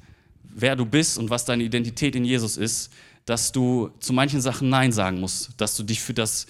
wer 0.43 0.75
du 0.75 0.87
bist 0.87 1.19
und 1.19 1.29
was 1.31 1.45
deine 1.45 1.65
Identität 1.65 2.17
in 2.17 2.25
Jesus 2.25 2.57
ist, 2.57 2.91
dass 3.27 3.53
du 3.53 3.91
zu 4.01 4.13
manchen 4.13 4.41
Sachen 4.41 4.69
Nein 4.69 4.91
sagen 4.91 5.21
musst, 5.21 5.51
dass 5.59 5.77
du 5.77 5.83
dich 5.83 6.01
für 6.01 6.15
das 6.15 6.47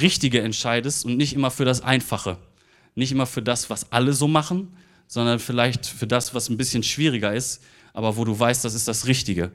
Richtige 0.00 0.40
entscheidest 0.40 1.04
und 1.04 1.16
nicht 1.16 1.34
immer 1.34 1.50
für 1.50 1.64
das 1.64 1.80
Einfache. 1.80 2.38
Nicht 2.94 3.12
immer 3.12 3.26
für 3.26 3.42
das, 3.42 3.70
was 3.70 3.90
alle 3.92 4.12
so 4.12 4.28
machen, 4.28 4.76
sondern 5.06 5.38
vielleicht 5.38 5.86
für 5.86 6.06
das, 6.06 6.34
was 6.34 6.48
ein 6.48 6.56
bisschen 6.56 6.82
schwieriger 6.82 7.34
ist, 7.34 7.62
aber 7.92 8.16
wo 8.16 8.24
du 8.24 8.38
weißt, 8.38 8.64
das 8.64 8.74
ist 8.74 8.88
das 8.88 9.06
Richtige. 9.06 9.52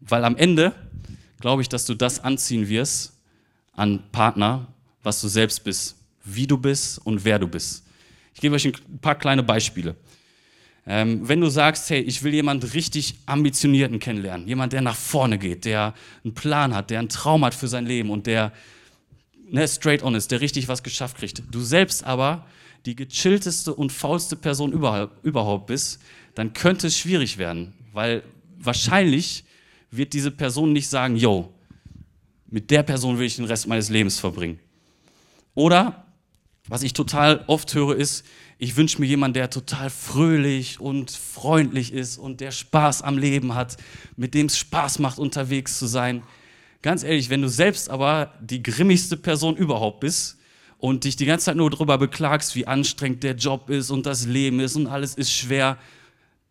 Weil 0.00 0.24
am 0.24 0.36
Ende 0.36 0.74
glaube 1.40 1.62
ich, 1.62 1.68
dass 1.68 1.86
du 1.86 1.94
das 1.94 2.20
anziehen 2.20 2.68
wirst 2.68 3.14
an 3.72 4.02
Partner, 4.12 4.68
was 5.02 5.20
du 5.20 5.28
selbst 5.28 5.64
bist 5.64 5.98
wie 6.34 6.46
du 6.46 6.58
bist 6.58 6.98
und 7.04 7.24
wer 7.24 7.38
du 7.38 7.48
bist. 7.48 7.84
Ich 8.34 8.40
gebe 8.40 8.54
euch 8.54 8.66
ein 8.66 8.98
paar 9.00 9.16
kleine 9.16 9.42
Beispiele. 9.42 9.96
Ähm, 10.86 11.28
wenn 11.28 11.40
du 11.40 11.48
sagst, 11.48 11.90
hey, 11.90 12.00
ich 12.00 12.22
will 12.22 12.32
jemand 12.32 12.74
richtig 12.74 13.16
ambitionierten 13.26 13.98
kennenlernen, 13.98 14.46
jemand, 14.48 14.72
der 14.72 14.80
nach 14.80 14.96
vorne 14.96 15.38
geht, 15.38 15.64
der 15.64 15.94
einen 16.24 16.34
Plan 16.34 16.74
hat, 16.74 16.90
der 16.90 17.00
einen 17.00 17.08
Traum 17.08 17.44
hat 17.44 17.54
für 17.54 17.68
sein 17.68 17.84
Leben 17.84 18.10
und 18.10 18.26
der 18.26 18.52
ne, 19.50 19.66
straight 19.66 20.02
on 20.02 20.14
ist, 20.14 20.30
der 20.30 20.40
richtig 20.40 20.68
was 20.68 20.82
geschafft 20.82 21.18
kriegt. 21.18 21.42
Du 21.50 21.60
selbst 21.60 22.04
aber 22.04 22.46
die 22.86 22.94
gechillteste 22.94 23.74
und 23.74 23.92
faulste 23.92 24.36
Person 24.36 24.72
überhaupt 24.72 25.66
bist, 25.66 26.00
dann 26.34 26.52
könnte 26.52 26.86
es 26.86 26.96
schwierig 26.96 27.38
werden, 27.38 27.74
weil 27.92 28.22
wahrscheinlich 28.58 29.44
wird 29.90 30.12
diese 30.12 30.30
Person 30.30 30.72
nicht 30.72 30.88
sagen, 30.88 31.16
yo, 31.16 31.52
mit 32.46 32.70
der 32.70 32.82
Person 32.82 33.18
will 33.18 33.26
ich 33.26 33.36
den 33.36 33.44
Rest 33.44 33.66
meines 33.66 33.88
Lebens 33.88 34.18
verbringen. 34.18 34.58
Oder, 35.54 36.04
was 36.68 36.82
ich 36.82 36.92
total 36.92 37.44
oft 37.46 37.74
höre, 37.74 37.96
ist, 37.96 38.24
ich 38.58 38.76
wünsche 38.76 39.00
mir 39.00 39.06
jemanden, 39.06 39.34
der 39.34 39.50
total 39.50 39.90
fröhlich 39.90 40.80
und 40.80 41.10
freundlich 41.10 41.92
ist 41.92 42.18
und 42.18 42.40
der 42.40 42.50
Spaß 42.50 43.02
am 43.02 43.18
Leben 43.18 43.54
hat, 43.54 43.76
mit 44.16 44.34
dem 44.34 44.46
es 44.46 44.58
Spaß 44.58 44.98
macht, 44.98 45.18
unterwegs 45.18 45.78
zu 45.78 45.86
sein. 45.86 46.22
Ganz 46.82 47.02
ehrlich, 47.02 47.30
wenn 47.30 47.42
du 47.42 47.48
selbst 47.48 47.90
aber 47.90 48.34
die 48.40 48.62
grimmigste 48.62 49.16
Person 49.16 49.56
überhaupt 49.56 50.00
bist 50.00 50.38
und 50.78 51.04
dich 51.04 51.16
die 51.16 51.26
ganze 51.26 51.46
Zeit 51.46 51.56
nur 51.56 51.70
darüber 51.70 51.98
beklagst, 51.98 52.54
wie 52.54 52.66
anstrengend 52.66 53.24
der 53.24 53.34
Job 53.34 53.68
ist 53.68 53.90
und 53.90 54.06
das 54.06 54.26
Leben 54.26 54.60
ist 54.60 54.76
und 54.76 54.86
alles 54.86 55.14
ist 55.14 55.32
schwer, 55.32 55.76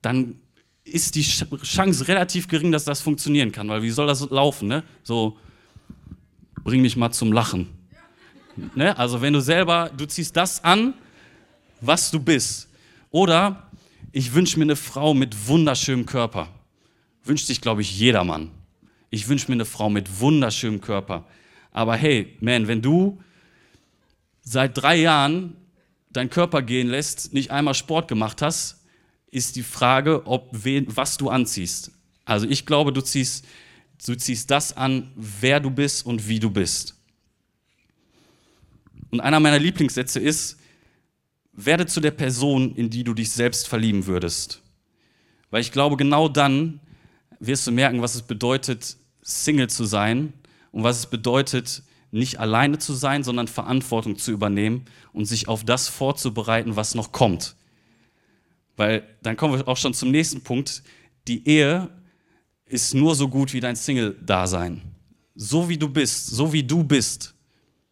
dann 0.01 0.39
ist 0.83 1.15
die 1.15 1.23
Chance 1.23 2.07
relativ 2.07 2.47
gering, 2.47 2.71
dass 2.71 2.85
das 2.85 3.01
funktionieren 3.01 3.51
kann, 3.51 3.67
weil 3.69 3.83
wie 3.83 3.89
soll 3.89 4.07
das 4.07 4.29
laufen, 4.29 4.67
ne? 4.67 4.83
So, 5.03 5.37
bring 6.63 6.81
mich 6.81 6.97
mal 6.97 7.11
zum 7.11 7.31
Lachen. 7.31 7.69
Ne? 8.75 8.97
Also 8.97 9.21
wenn 9.21 9.33
du 9.33 9.39
selber, 9.39 9.91
du 9.95 10.05
ziehst 10.05 10.35
das 10.35 10.63
an, 10.63 10.93
was 11.81 12.11
du 12.11 12.19
bist. 12.19 12.69
Oder 13.11 13.69
ich 14.11 14.33
wünsche 14.33 14.57
mir 14.57 14.65
eine 14.65 14.75
Frau 14.75 15.13
mit 15.13 15.47
wunderschönem 15.47 16.05
Körper. 16.05 16.49
Wünscht 17.23 17.47
sich, 17.47 17.61
glaube 17.61 17.81
ich, 17.81 17.97
jeder 17.97 18.23
Mann. 18.23 18.51
Ich 19.10 19.28
wünsche 19.28 19.48
mir 19.48 19.56
eine 19.56 19.65
Frau 19.65 19.89
mit 19.89 20.20
wunderschönem 20.20 20.82
Körper. 20.82 21.26
Aber 21.72 21.96
hey, 21.96 22.36
man, 22.39 22.67
wenn 22.67 22.82
du 22.82 23.22
seit 24.41 24.78
drei 24.78 24.96
Jahren 24.98 25.56
deinen 26.10 26.30
Körper 26.30 26.62
gehen 26.62 26.88
lässt, 26.88 27.34
nicht 27.34 27.52
einmal 27.52 27.74
Sport 27.74 28.08
gemacht 28.08 28.41
hast, 28.41 28.84
ist 29.30 29.56
die 29.56 29.63
Frage, 29.63 30.26
ob 30.26 30.50
wen, 30.52 30.86
was 30.96 31.17
du 31.17 31.30
anziehst. 31.30 31.91
Also 32.26 32.48
ich 32.48 32.65
glaube, 32.65 32.91
du 32.91 33.02
ziehst, 33.02 33.46
du 34.06 34.15
ziehst 34.15 34.50
das 34.52 34.76
an, 34.76 35.12
wer 35.15 35.60
du 35.60 35.70
bist 35.70 36.06
und 36.06 36.28
wie 36.28 36.39
du 36.39 36.50
bist. 36.50 36.96
Und 39.12 39.20
einer 39.22 39.39
meiner 39.39 39.60
Lieblingssätze 39.60 40.20
ist, 40.20 40.58
werde 41.54 41.86
zu 41.86 42.02
der 42.02 42.12
Person, 42.12 42.76
in 42.76 42.89
die 42.89 43.04
du 43.04 43.13
dich 43.13 43.32
selbst 43.32 43.67
verlieben 43.67 44.06
würdest. 44.06 44.62
Weil 45.50 45.62
ich 45.62 45.72
glaube, 45.72 45.98
genau 45.98 46.28
dann 46.28 46.80
wirst 47.39 47.67
du 47.67 47.71
merken, 47.71 48.02
was 48.02 48.15
es 48.15 48.21
bedeutet, 48.21 48.97
Single 49.21 49.69
zu 49.69 49.86
sein 49.86 50.34
und 50.71 50.84
was 50.84 51.00
es 51.00 51.06
bedeutet, 51.08 51.84
nicht 52.12 52.39
alleine 52.39 52.78
zu 52.78 52.93
sein, 52.93 53.23
sondern 53.23 53.47
Verantwortung 53.47 54.17
zu 54.17 54.32
übernehmen 54.32 54.86
und 55.13 55.26
sich 55.26 55.47
auf 55.47 55.63
das 55.63 55.88
vorzubereiten, 55.88 56.76
was 56.76 56.95
noch 56.95 57.12
kommt. 57.12 57.56
Weil 58.78 59.04
dann 59.23 59.36
kommen 59.36 59.58
wir 59.58 59.67
auch 59.67 59.78
schon 59.78 59.93
zum 59.93 60.12
nächsten 60.12 60.41
Punkt. 60.41 60.84
Die 61.28 61.47
Ehe 61.47 61.89
ist 62.65 62.93
nur 62.93 63.15
so 63.15 63.28
gut 63.28 63.54
wie 63.54 63.60
dein 63.60 63.76
Single-Dasein. 63.76 64.82
So 65.36 65.67
wie 65.67 65.78
du 65.78 65.89
bist, 65.89 66.28
so 66.28 66.54
wie 66.54 66.63
du 66.63 66.84
bist, 66.84 67.34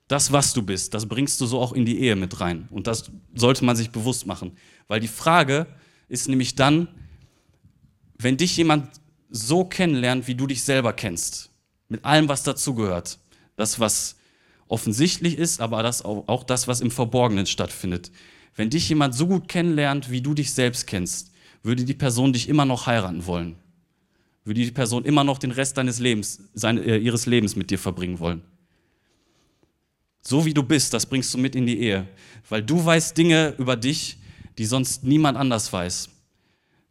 das, 0.07 0.31
was 0.31 0.53
du 0.53 0.61
bist, 0.61 0.93
das 0.93 1.07
bringst 1.07 1.41
du 1.41 1.45
so 1.45 1.59
auch 1.59 1.73
in 1.73 1.85
die 1.85 1.99
Ehe 1.99 2.15
mit 2.15 2.39
rein. 2.39 2.67
Und 2.71 2.87
das 2.87 3.11
sollte 3.33 3.65
man 3.65 3.75
sich 3.75 3.89
bewusst 3.89 4.27
machen. 4.27 4.51
Weil 4.87 4.99
die 4.99 5.07
Frage 5.07 5.65
ist 6.07 6.27
nämlich 6.27 6.55
dann, 6.55 6.87
wenn 8.17 8.37
dich 8.37 8.55
jemand 8.55 8.89
so 9.29 9.65
kennenlernt, 9.65 10.27
wie 10.27 10.35
du 10.35 10.47
dich 10.47 10.63
selber 10.63 10.93
kennst, 10.93 11.51
mit 11.89 12.03
allem, 12.05 12.27
was 12.27 12.43
dazugehört, 12.43 13.19
das, 13.55 13.79
was 13.79 14.15
offensichtlich 14.67 15.37
ist, 15.37 15.61
aber 15.61 15.83
das 15.83 16.03
auch, 16.03 16.27
auch 16.27 16.43
das, 16.43 16.67
was 16.67 16.81
im 16.81 16.91
Verborgenen 16.91 17.45
stattfindet. 17.45 18.11
Wenn 18.55 18.69
dich 18.69 18.89
jemand 18.89 19.15
so 19.15 19.27
gut 19.27 19.47
kennenlernt, 19.47 20.09
wie 20.09 20.21
du 20.21 20.33
dich 20.33 20.53
selbst 20.53 20.87
kennst, 20.87 21.31
würde 21.61 21.83
die 21.83 21.93
Person 21.93 22.33
dich 22.33 22.47
immer 22.47 22.65
noch 22.65 22.85
heiraten 22.87 23.25
wollen. 23.25 23.55
Würde 24.43 24.61
die 24.61 24.71
Person 24.71 25.05
immer 25.05 25.23
noch 25.23 25.39
den 25.39 25.51
Rest 25.51 25.77
deines 25.77 25.99
Lebens, 25.99 26.41
seine, 26.53 26.81
äh, 26.81 26.97
ihres 26.97 27.25
Lebens 27.25 27.55
mit 27.55 27.71
dir 27.71 27.79
verbringen 27.79 28.19
wollen. 28.19 28.43
So 30.21 30.45
wie 30.45 30.53
du 30.53 30.63
bist, 30.63 30.93
das 30.93 31.05
bringst 31.05 31.33
du 31.33 31.37
mit 31.37 31.55
in 31.55 31.65
die 31.65 31.79
Ehe. 31.79 32.07
Weil 32.49 32.63
du 32.63 32.83
weißt 32.83 33.17
Dinge 33.17 33.55
über 33.57 33.75
dich, 33.75 34.17
die 34.57 34.65
sonst 34.65 35.03
niemand 35.03 35.37
anders 35.37 35.71
weiß. 35.71 36.09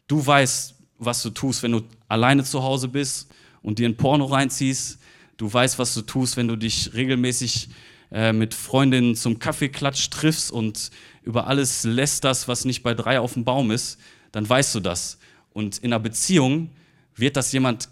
Du 0.06 0.24
weißt, 0.24 0.73
was 1.04 1.22
du 1.22 1.30
tust, 1.30 1.62
wenn 1.62 1.72
du 1.72 1.82
alleine 2.08 2.44
zu 2.44 2.62
Hause 2.62 2.88
bist 2.88 3.28
und 3.62 3.78
dir 3.78 3.88
ein 3.88 3.96
Porno 3.96 4.24
reinziehst. 4.26 4.98
Du 5.36 5.52
weißt, 5.52 5.78
was 5.78 5.94
du 5.94 6.02
tust, 6.02 6.36
wenn 6.36 6.48
du 6.48 6.56
dich 6.56 6.94
regelmäßig 6.94 7.68
äh, 8.12 8.32
mit 8.32 8.54
Freundinnen 8.54 9.16
zum 9.16 9.38
Kaffeeklatsch 9.38 10.10
triffst 10.10 10.52
und 10.52 10.90
über 11.22 11.46
alles 11.46 11.84
lässt 11.84 12.24
das, 12.24 12.46
was 12.48 12.64
nicht 12.64 12.82
bei 12.82 12.94
drei 12.94 13.18
auf 13.18 13.34
dem 13.34 13.44
Baum 13.44 13.70
ist. 13.70 13.98
Dann 14.32 14.48
weißt 14.48 14.74
du 14.74 14.80
das. 14.80 15.18
Und 15.52 15.78
in 15.78 15.92
einer 15.92 16.00
Beziehung 16.00 16.70
wird 17.16 17.36
das 17.36 17.52
jemand 17.52 17.88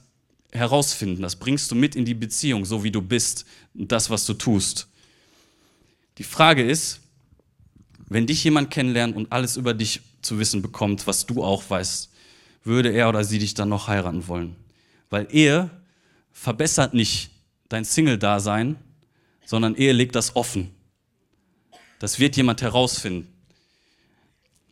herausfinden. 0.52 1.22
Das 1.22 1.36
bringst 1.36 1.70
du 1.70 1.74
mit 1.74 1.96
in 1.96 2.04
die 2.04 2.14
Beziehung, 2.14 2.64
so 2.64 2.84
wie 2.84 2.90
du 2.90 3.00
bist 3.00 3.46
und 3.74 3.90
das, 3.90 4.10
was 4.10 4.26
du 4.26 4.34
tust. 4.34 4.88
Die 6.18 6.24
Frage 6.24 6.62
ist, 6.62 7.00
wenn 8.08 8.26
dich 8.26 8.44
jemand 8.44 8.70
kennenlernt 8.70 9.16
und 9.16 9.32
alles 9.32 9.56
über 9.56 9.72
dich 9.72 10.02
zu 10.20 10.38
wissen 10.38 10.60
bekommt, 10.60 11.06
was 11.06 11.24
du 11.26 11.42
auch 11.42 11.62
weißt, 11.68 12.10
würde 12.64 12.90
er 12.90 13.08
oder 13.08 13.24
sie 13.24 13.38
dich 13.38 13.54
dann 13.54 13.68
noch 13.68 13.88
heiraten 13.88 14.26
wollen? 14.28 14.56
Weil 15.10 15.26
Ehe 15.30 15.70
verbessert 16.32 16.94
nicht 16.94 17.30
dein 17.68 17.84
Single-Dasein, 17.84 18.76
sondern 19.44 19.74
Ehe 19.74 19.92
legt 19.92 20.14
das 20.14 20.36
offen. 20.36 20.70
Das 21.98 22.18
wird 22.18 22.36
jemand 22.36 22.62
herausfinden. 22.62 23.28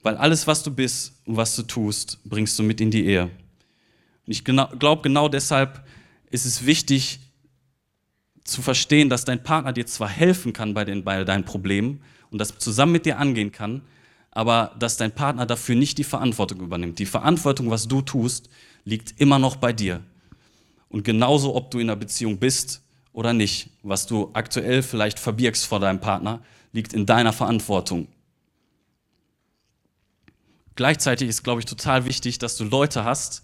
Weil 0.02 0.16
alles, 0.16 0.46
was 0.46 0.62
du 0.62 0.70
bist 0.70 1.12
und 1.26 1.36
was 1.36 1.54
du 1.56 1.62
tust, 1.62 2.18
bringst 2.24 2.58
du 2.58 2.62
mit 2.62 2.80
in 2.80 2.90
die 2.90 3.04
Ehe. 3.04 3.24
Und 3.24 4.32
ich 4.32 4.44
glaube, 4.44 5.02
genau 5.02 5.28
deshalb 5.28 5.84
ist 6.30 6.46
es 6.46 6.64
wichtig, 6.64 7.20
zu 8.44 8.62
verstehen, 8.62 9.08
dass 9.08 9.24
dein 9.24 9.42
Partner 9.42 9.72
dir 9.72 9.86
zwar 9.86 10.08
helfen 10.08 10.52
kann 10.52 10.74
bei, 10.74 10.84
den, 10.84 11.04
bei 11.04 11.24
deinen 11.24 11.44
Problemen 11.44 12.02
und 12.30 12.38
das 12.38 12.58
zusammen 12.58 12.92
mit 12.92 13.06
dir 13.06 13.18
angehen 13.18 13.52
kann, 13.52 13.82
aber 14.40 14.74
dass 14.78 14.96
dein 14.96 15.12
Partner 15.12 15.44
dafür 15.44 15.74
nicht 15.74 15.98
die 15.98 16.04
Verantwortung 16.04 16.60
übernimmt. 16.60 16.98
Die 16.98 17.04
Verantwortung, 17.04 17.68
was 17.68 17.88
du 17.88 18.00
tust, 18.00 18.48
liegt 18.86 19.20
immer 19.20 19.38
noch 19.38 19.56
bei 19.56 19.74
dir. 19.74 20.02
Und 20.88 21.04
genauso, 21.04 21.54
ob 21.54 21.70
du 21.70 21.78
in 21.78 21.90
einer 21.90 22.00
Beziehung 22.00 22.38
bist 22.38 22.80
oder 23.12 23.34
nicht, 23.34 23.68
was 23.82 24.06
du 24.06 24.30
aktuell 24.32 24.82
vielleicht 24.82 25.18
verbirgst 25.18 25.66
vor 25.66 25.78
deinem 25.78 26.00
Partner, 26.00 26.40
liegt 26.72 26.94
in 26.94 27.04
deiner 27.04 27.34
Verantwortung. 27.34 28.08
Gleichzeitig 30.74 31.28
ist, 31.28 31.42
glaube 31.42 31.60
ich, 31.60 31.66
total 31.66 32.06
wichtig, 32.06 32.38
dass 32.38 32.56
du 32.56 32.64
Leute 32.64 33.04
hast, 33.04 33.42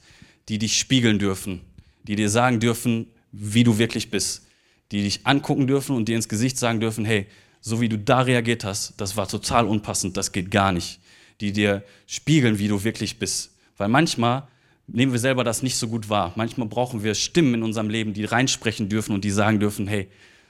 die 0.49 0.59
dich 0.59 0.79
spiegeln 0.79 1.19
dürfen, 1.19 1.61
die 2.05 2.17
dir 2.17 2.31
sagen 2.31 2.59
dürfen, 2.59 3.09
wie 3.33 3.65
du 3.65 3.77
wirklich 3.77 4.09
bist 4.09 4.47
die 4.93 5.03
dich 5.03 5.27
angucken 5.27 5.67
dürfen 5.67 5.97
und 5.97 6.09
dir 6.09 6.17
ins 6.17 6.29
Gesicht 6.29 6.59
sagen 6.59 6.81
dürfen, 6.81 7.05
hey, 7.05 7.27
so 7.67 7.81
wie 7.81 7.89
du 7.89 7.99
da 7.99 8.21
reagiert 8.21 8.63
hast, 8.63 8.95
das 8.97 9.17
war 9.17 9.27
total 9.27 9.67
unpassend, 9.67 10.17
das 10.17 10.31
geht 10.31 10.53
gar 10.53 10.71
nicht. 10.71 11.01
Die 11.41 11.53
dir 11.53 11.83
spiegeln, 12.07 12.61
wie 12.61 12.69
du 12.69 12.85
wirklich 12.85 13.19
bist. 13.19 13.57
Weil 13.77 13.89
manchmal 13.89 14.47
nehmen 14.87 15.11
wir 15.11 15.19
selber 15.19 15.43
das 15.43 15.65
nicht 15.65 15.75
so 15.75 15.89
gut 15.89 16.09
wahr. 16.09 16.33
Manchmal 16.37 16.69
brauchen 16.69 17.03
wir 17.03 17.17
Stimmen 17.17 17.55
in 17.55 17.63
unserem 17.65 17.91
Leben, 17.91 18.15
die 18.15 18.25
reinsprechen 18.25 18.89
dürfen 18.89 19.17
und 19.17 19.25
die 19.25 19.33
sagen 19.33 19.59
dürfen, 19.59 19.89
hey, 19.89 20.07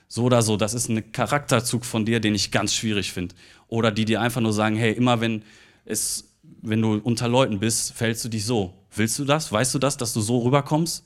so 0.09 0.25
oder 0.25 0.43
so, 0.43 0.59
das 0.59 0.75
ist 0.75 0.91
ein 0.91 1.11
Charakterzug 1.11 1.87
von 1.87 2.05
dir, 2.05 2.21
den 2.21 2.35
ich 2.35 2.51
ganz 2.51 2.75
schwierig 2.75 3.13
finde. 3.13 3.35
Oder 3.69 3.93
die 3.93 4.05
dir 4.05 4.21
einfach 4.21 4.43
nur 4.43 4.53
sagen, 4.53 4.77
hey, 4.77 4.93
immer 4.93 5.23
wenn 5.23 5.43
es, 5.87 6.35
wenn 6.61 6.83
du 6.83 6.97
unter 6.99 7.29
Leuten 7.29 7.61
bist, 7.61 7.95
fällst 7.95 8.27
du 8.27 8.29
dich 8.29 8.45
so. 8.45 8.75
Willst 8.95 9.19
du 9.19 9.25
das? 9.25 9.51
Weißt 9.51 9.75
du 9.75 9.79
das, 9.79 9.97
dass 9.97 10.13
du 10.13 10.21
so 10.21 10.41
rüberkommst? 10.41 11.03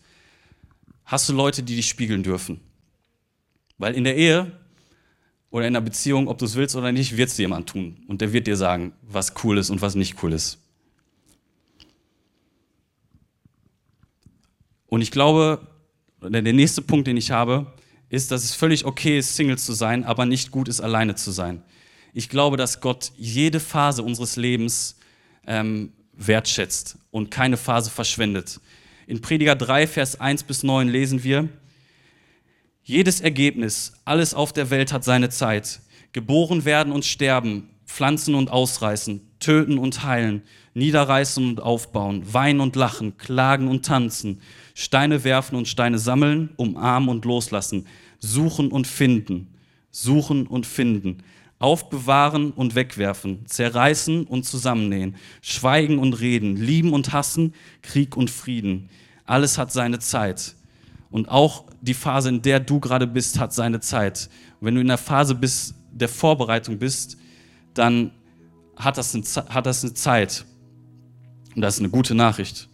Hast 1.05 1.29
du 1.29 1.35
Leute, 1.35 1.63
die 1.63 1.77
dich 1.77 1.89
spiegeln 1.89 2.25
dürfen? 2.25 2.61
Weil 3.79 3.95
in 3.95 4.03
der 4.03 4.17
Ehe 4.17 4.51
oder 5.51 5.67
in 5.67 5.75
der 5.75 5.81
Beziehung, 5.81 6.29
ob 6.29 6.39
du 6.39 6.45
es 6.45 6.55
willst 6.55 6.77
oder 6.77 6.93
nicht, 6.93 7.17
wird 7.17 7.29
es 7.29 7.39
jemand 7.39 7.69
tun. 7.69 8.05
Und 8.07 8.21
der 8.21 8.33
wird 8.33 8.47
dir 8.47 8.57
sagen, 8.57 8.93
was 9.03 9.35
cool 9.43 9.59
ist 9.59 9.71
und 9.71 9.83
was 9.83 9.95
nicht 9.95 10.23
cool 10.23 10.33
ist. 10.33 10.59
Und 14.87 15.03
ich 15.03 15.11
glaube, 15.11 15.67
der 16.23 16.43
nächste 16.43 16.83
Punkt, 16.83 17.07
den 17.07 17.17
ich 17.17 17.31
habe, 17.31 17.73
ist, 18.09 18.31
dass 18.31 18.45
es 18.45 18.55
völlig 18.55 18.85
okay 18.85 19.19
ist, 19.19 19.37
Single 19.37 19.59
zu 19.59 19.73
sein, 19.73 20.05
aber 20.05 20.27
nicht 20.27 20.51
gut 20.51 20.69
ist, 20.69 20.81
alleine 20.81 21.15
zu 21.15 21.31
sein. 21.31 21.63
Ich 22.13 22.29
glaube, 22.29 22.57
dass 22.57 22.81
Gott 22.81 23.13
jede 23.17 23.61
Phase 23.61 24.03
unseres 24.03 24.37
Lebens 24.37 24.99
ähm, 25.47 25.93
wertschätzt 26.13 26.99
und 27.13 27.31
keine 27.31 27.57
Phase 27.57 27.91
verschwendet. 27.91 28.61
In 29.07 29.21
Prediger 29.21 29.55
3, 29.55 29.87
Vers 29.87 30.21
1 30.21 30.43
bis 30.43 30.65
9 30.65 30.89
lesen 30.89 31.23
wir, 31.23 31.49
jedes 32.83 33.21
Ergebnis, 33.21 33.93
alles 34.05 34.35
auf 34.35 34.53
der 34.53 34.71
Welt 34.71 34.93
hat 34.93 35.05
seine 35.05 35.29
Zeit. 35.29 35.81
Geboren 36.13 36.65
werden 36.65 36.93
und 36.93 37.05
sterben, 37.05 37.69
pflanzen 37.87 38.35
und 38.35 38.51
ausreißen, 38.51 39.21
töten 39.39 39.79
und 39.79 40.05
heilen, 40.05 40.43
niederreißen 40.75 41.45
und 41.47 41.61
aufbauen, 41.61 42.23
weinen 42.33 42.61
und 42.61 42.77
lachen, 42.77 43.17
klagen 43.17 43.69
und 43.69 43.85
tanzen, 43.85 44.41
Steine 44.75 45.25
werfen 45.25 45.57
und 45.57 45.69
Steine 45.69 45.99
sammeln, 45.99 46.51
umarmen 46.57 47.11
und 47.11 47.25
loslassen, 47.25 47.87
suchen 48.19 48.71
und 48.71 48.87
finden, 48.87 49.55
suchen 49.91 50.47
und 50.47 50.67
finden, 50.67 51.23
aufbewahren 51.59 52.53
und 52.53 52.75
wegwerfen, 52.75 53.47
zerreißen 53.47 54.25
und 54.25 54.45
zusammennähen, 54.45 55.17
schweigen 55.43 55.99
und 55.99 56.15
reden, 56.15 56.57
lieben 56.57 56.93
und 56.93 57.13
hassen, 57.13 57.55
Krieg 57.83 58.17
und 58.17 58.31
Frieden. 58.31 58.89
Alles 59.27 59.59
hat 59.59 59.71
seine 59.71 59.99
Zeit. 59.99 60.55
Und 61.11 61.29
auch 61.29 61.65
die 61.81 61.95
Phase, 61.95 62.29
in 62.29 62.43
der 62.43 62.61
du 62.61 62.79
gerade 62.81 63.07
bist, 63.07 63.39
hat 63.39 63.53
seine 63.53 63.81
Zeit. 63.81 64.29
Und 64.61 64.67
wenn 64.67 64.75
du 64.75 64.81
in 64.81 64.89
der 64.89 64.99
Phase 64.99 65.35
bist, 65.35 65.75
der 65.91 66.09
Vorbereitung 66.09 66.79
bist, 66.79 67.17
dann 67.75 68.13
hat 68.77 68.97
das, 68.97 69.15
eine, 69.15 69.25
hat 69.49 69.67
das 69.67 69.83
eine 69.83 69.95
Zeit. 69.95 70.45
Und 71.55 71.63
das 71.63 71.75
ist 71.75 71.81
eine 71.81 71.91
gute 71.91 72.15
Nachricht. 72.15 72.69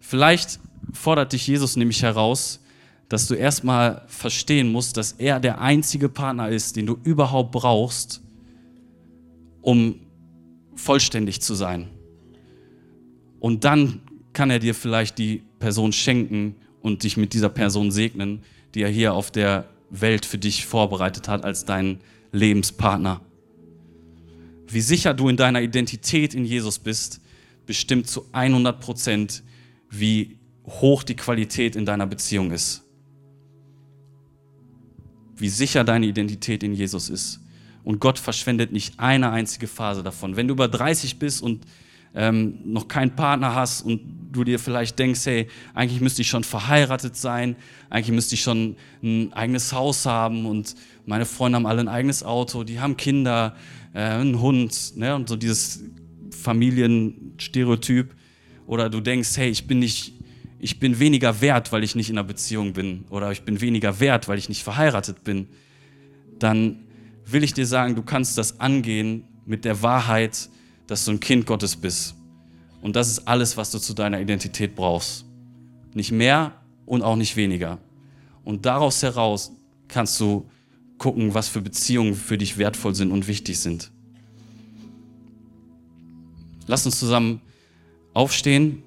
Vielleicht 0.00 0.58
fordert 0.92 1.32
dich 1.32 1.46
Jesus 1.46 1.76
nämlich 1.76 2.02
heraus, 2.02 2.60
dass 3.08 3.28
du 3.28 3.34
erstmal 3.34 4.02
verstehen 4.08 4.70
musst, 4.72 4.96
dass 4.96 5.12
er 5.12 5.38
der 5.38 5.60
einzige 5.60 6.08
Partner 6.08 6.48
ist, 6.48 6.74
den 6.76 6.86
du 6.86 6.98
überhaupt 7.04 7.52
brauchst, 7.52 8.22
um 9.62 10.00
vollständig 10.74 11.40
zu 11.40 11.54
sein. 11.54 11.88
Und 13.38 13.64
dann 13.64 14.00
kann 14.32 14.50
er 14.50 14.58
dir 14.58 14.74
vielleicht 14.74 15.18
die 15.18 15.42
Person 15.58 15.92
schenken 15.92 16.56
und 16.86 17.02
dich 17.02 17.16
mit 17.16 17.34
dieser 17.34 17.48
Person 17.48 17.90
segnen, 17.90 18.42
die 18.74 18.82
er 18.82 18.88
hier 18.88 19.12
auf 19.12 19.32
der 19.32 19.68
Welt 19.90 20.24
für 20.24 20.38
dich 20.38 20.66
vorbereitet 20.66 21.28
hat 21.28 21.44
als 21.44 21.64
deinen 21.64 22.00
Lebenspartner. 22.30 23.20
Wie 24.68 24.80
sicher 24.80 25.12
du 25.12 25.28
in 25.28 25.36
deiner 25.36 25.60
Identität 25.60 26.32
in 26.32 26.44
Jesus 26.44 26.78
bist, 26.78 27.20
bestimmt 27.66 28.08
zu 28.08 28.26
100 28.32 28.80
Prozent, 28.80 29.42
wie 29.90 30.38
hoch 30.64 31.02
die 31.02 31.16
Qualität 31.16 31.74
in 31.74 31.86
deiner 31.86 32.06
Beziehung 32.06 32.52
ist. 32.52 32.84
Wie 35.36 35.48
sicher 35.48 35.82
deine 35.82 36.06
Identität 36.06 36.62
in 36.62 36.72
Jesus 36.72 37.08
ist. 37.08 37.40
Und 37.82 38.00
Gott 38.00 38.18
verschwendet 38.18 38.72
nicht 38.72 38.98
eine 38.98 39.30
einzige 39.30 39.66
Phase 39.66 40.04
davon. 40.04 40.36
Wenn 40.36 40.48
du 40.48 40.54
über 40.54 40.68
30 40.68 41.18
bist 41.18 41.42
und 41.42 41.64
ähm, 42.14 42.58
noch 42.64 42.88
keinen 42.88 43.14
Partner 43.14 43.54
hast 43.54 43.82
und 43.82 44.00
du 44.32 44.44
dir 44.44 44.58
vielleicht 44.58 44.98
denkst, 44.98 45.26
hey, 45.26 45.48
eigentlich 45.74 46.00
müsste 46.00 46.22
ich 46.22 46.28
schon 46.28 46.44
verheiratet 46.44 47.16
sein, 47.16 47.56
eigentlich 47.90 48.14
müsste 48.14 48.34
ich 48.34 48.42
schon 48.42 48.76
ein 49.02 49.32
eigenes 49.32 49.72
Haus 49.72 50.06
haben 50.06 50.46
und 50.46 50.74
meine 51.06 51.24
Freunde 51.24 51.56
haben 51.56 51.66
alle 51.66 51.80
ein 51.80 51.88
eigenes 51.88 52.22
Auto, 52.22 52.64
die 52.64 52.80
haben 52.80 52.96
Kinder, 52.96 53.56
äh, 53.94 54.00
einen 54.00 54.40
Hund 54.40 54.96
ne? 54.96 55.14
und 55.14 55.28
so 55.28 55.36
dieses 55.36 55.82
Familienstereotyp. 56.30 58.14
Oder 58.66 58.90
du 58.90 59.00
denkst, 59.00 59.36
hey, 59.36 59.48
ich 59.48 59.66
bin 59.66 59.78
nicht, 59.78 60.12
ich 60.58 60.80
bin 60.80 60.98
weniger 60.98 61.40
wert, 61.40 61.72
weil 61.72 61.84
ich 61.84 61.94
nicht 61.94 62.10
in 62.10 62.18
einer 62.18 62.26
Beziehung 62.26 62.72
bin 62.72 63.04
oder 63.10 63.30
ich 63.30 63.42
bin 63.42 63.60
weniger 63.60 64.00
wert, 64.00 64.28
weil 64.28 64.38
ich 64.38 64.48
nicht 64.48 64.64
verheiratet 64.64 65.24
bin, 65.24 65.46
dann 66.38 66.80
will 67.24 67.44
ich 67.44 67.54
dir 67.54 67.66
sagen, 67.66 67.94
du 67.94 68.02
kannst 68.02 68.36
das 68.38 68.60
angehen 68.60 69.24
mit 69.46 69.64
der 69.64 69.82
Wahrheit, 69.82 70.48
dass 70.86 71.04
du 71.04 71.12
ein 71.12 71.20
Kind 71.20 71.46
Gottes 71.46 71.76
bist. 71.76 72.14
Und 72.82 72.96
das 72.96 73.08
ist 73.08 73.26
alles, 73.26 73.56
was 73.56 73.70
du 73.70 73.78
zu 73.78 73.94
deiner 73.94 74.20
Identität 74.20 74.74
brauchst. 74.74 75.24
Nicht 75.94 76.12
mehr 76.12 76.52
und 76.84 77.02
auch 77.02 77.16
nicht 77.16 77.36
weniger. 77.36 77.78
Und 78.44 78.66
daraus 78.66 79.02
heraus 79.02 79.52
kannst 79.88 80.20
du 80.20 80.48
gucken, 80.98 81.34
was 81.34 81.48
für 81.48 81.60
Beziehungen 81.60 82.14
für 82.14 82.38
dich 82.38 82.58
wertvoll 82.58 82.94
sind 82.94 83.10
und 83.10 83.26
wichtig 83.26 83.58
sind. 83.58 83.90
Lass 86.66 86.86
uns 86.86 86.98
zusammen 86.98 87.40
aufstehen. 88.12 88.82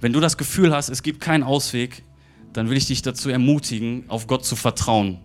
Wenn 0.00 0.12
du 0.12 0.20
das 0.20 0.36
Gefühl 0.36 0.72
hast, 0.72 0.88
es 0.88 1.02
gibt 1.02 1.20
keinen 1.20 1.42
Ausweg, 1.42 2.04
dann 2.52 2.68
will 2.68 2.76
ich 2.76 2.86
dich 2.86 3.02
dazu 3.02 3.30
ermutigen, 3.30 4.04
auf 4.08 4.26
Gott 4.26 4.44
zu 4.44 4.54
vertrauen. 4.54 5.18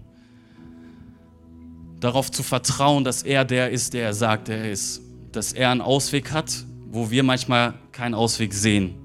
Darauf 2.00 2.32
zu 2.32 2.44
vertrauen, 2.44 3.04
dass 3.04 3.24
er 3.24 3.46
der 3.46 3.72
ist, 3.72 3.94
der 3.94 4.04
er 4.04 4.14
sagt, 4.14 4.50
er 4.50 4.72
ist. 4.72 5.02
Dass 5.32 5.54
er 5.54 5.70
einen 5.70 5.82
Ausweg 5.82 6.32
hat, 6.32 6.66
wo 6.90 7.12
wir 7.12 7.24
manchmal 7.24 7.76
keinen 7.92 8.14
Ausweg 8.14 8.54
sehen. 8.54 8.96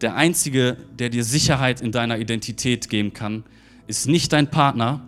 Der 0.00 0.16
Einzige, 0.16 0.76
der 0.98 1.10
dir 1.10 1.22
Sicherheit 1.22 1.80
in 1.80 1.92
deiner 1.92 2.18
Identität 2.18 2.88
geben 2.88 3.12
kann, 3.12 3.44
ist 3.86 4.08
nicht 4.08 4.32
dein 4.32 4.50
Partner, 4.50 5.06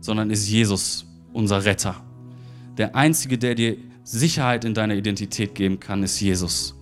sondern 0.00 0.30
ist 0.30 0.48
Jesus, 0.48 1.06
unser 1.32 1.64
Retter. 1.64 1.96
Der 2.76 2.94
Einzige, 2.94 3.36
der 3.36 3.56
dir 3.56 3.76
Sicherheit 4.04 4.64
in 4.64 4.74
deiner 4.74 4.94
Identität 4.94 5.54
geben 5.54 5.80
kann, 5.80 6.02
ist 6.02 6.20
Jesus. 6.20 6.76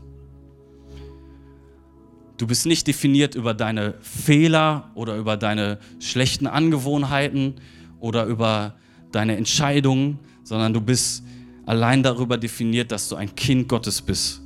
Du 2.37 2.47
bist 2.47 2.67
nicht 2.67 2.87
definiert 2.87 3.35
über 3.35 3.55
deine 3.55 3.95
Fehler 4.03 4.91
oder 4.95 5.17
über 5.17 5.39
deine 5.39 5.79
schlechten 5.99 6.47
Angewohnheiten 6.47 7.55
oder 8.01 8.27
über 8.27 8.75
deine 9.13 9.37
Entscheidungen, 9.37 10.19
sondern 10.43 10.73
du 10.73 10.81
bist 10.81 11.25
allein 11.65 12.03
darüber 12.03 12.39
definiert, 12.39 12.93
dass 12.93 13.09
du 13.09 13.17
ein 13.17 13.35
Kind 13.35 13.69
Gottes 13.69 14.01
bist. 14.01 14.41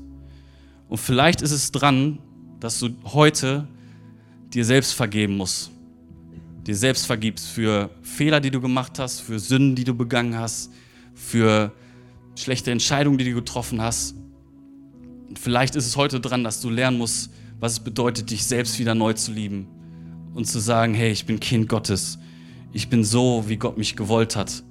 Und 0.89 0.99
vielleicht 0.99 1.43
ist 1.43 1.53
es 1.53 1.71
dran, 1.71 2.19
dass 2.59 2.79
du 2.81 2.91
heute 3.05 3.67
dir 4.53 4.65
selbst 4.65 4.93
vergeben 4.95 5.37
musst. 5.37 5.71
Dir 6.67 6.75
selbst 6.77 7.07
vergibst 7.07 7.49
für 7.49 7.91
Fehler, 8.03 8.41
die 8.41 8.51
du 8.51 8.61
gemacht 8.61 8.99
hast, 8.99 9.21
für 9.21 9.39
Sünden, 9.39 9.77
die 9.77 9.85
du 9.85 9.95
begangen 9.95 10.37
hast, 10.37 10.73
für 11.15 11.73
schlechte 12.35 12.71
Entscheidungen, 12.71 13.19
die 13.19 13.25
du 13.25 13.35
getroffen 13.35 13.81
hast. 13.81 14.15
Und 15.29 15.39
vielleicht 15.39 15.77
ist 15.77 15.87
es 15.87 15.97
heute 15.97 16.21
dran, 16.21 16.45
dass 16.45 16.61
du 16.61 16.71
lernen 16.71 16.99
musst, 16.99 17.31
was 17.61 17.73
es 17.73 17.81
bedeutet, 17.81 18.31
dich 18.31 18.45
selbst 18.45 18.79
wieder 18.79 18.95
neu 18.95 19.13
zu 19.13 19.33
lieben 19.33 19.69
und 20.35 20.47
zu 20.47 20.59
sagen, 20.59 20.95
hey, 20.95 21.11
ich 21.11 21.27
bin 21.27 21.39
Kind 21.39 21.69
Gottes. 21.69 22.19
Ich 22.73 22.89
bin 22.89 23.05
so, 23.05 23.45
wie 23.49 23.57
Gott 23.57 23.79
mich 23.79 23.97
gewollt 23.97 24.37
hat. 24.37 24.63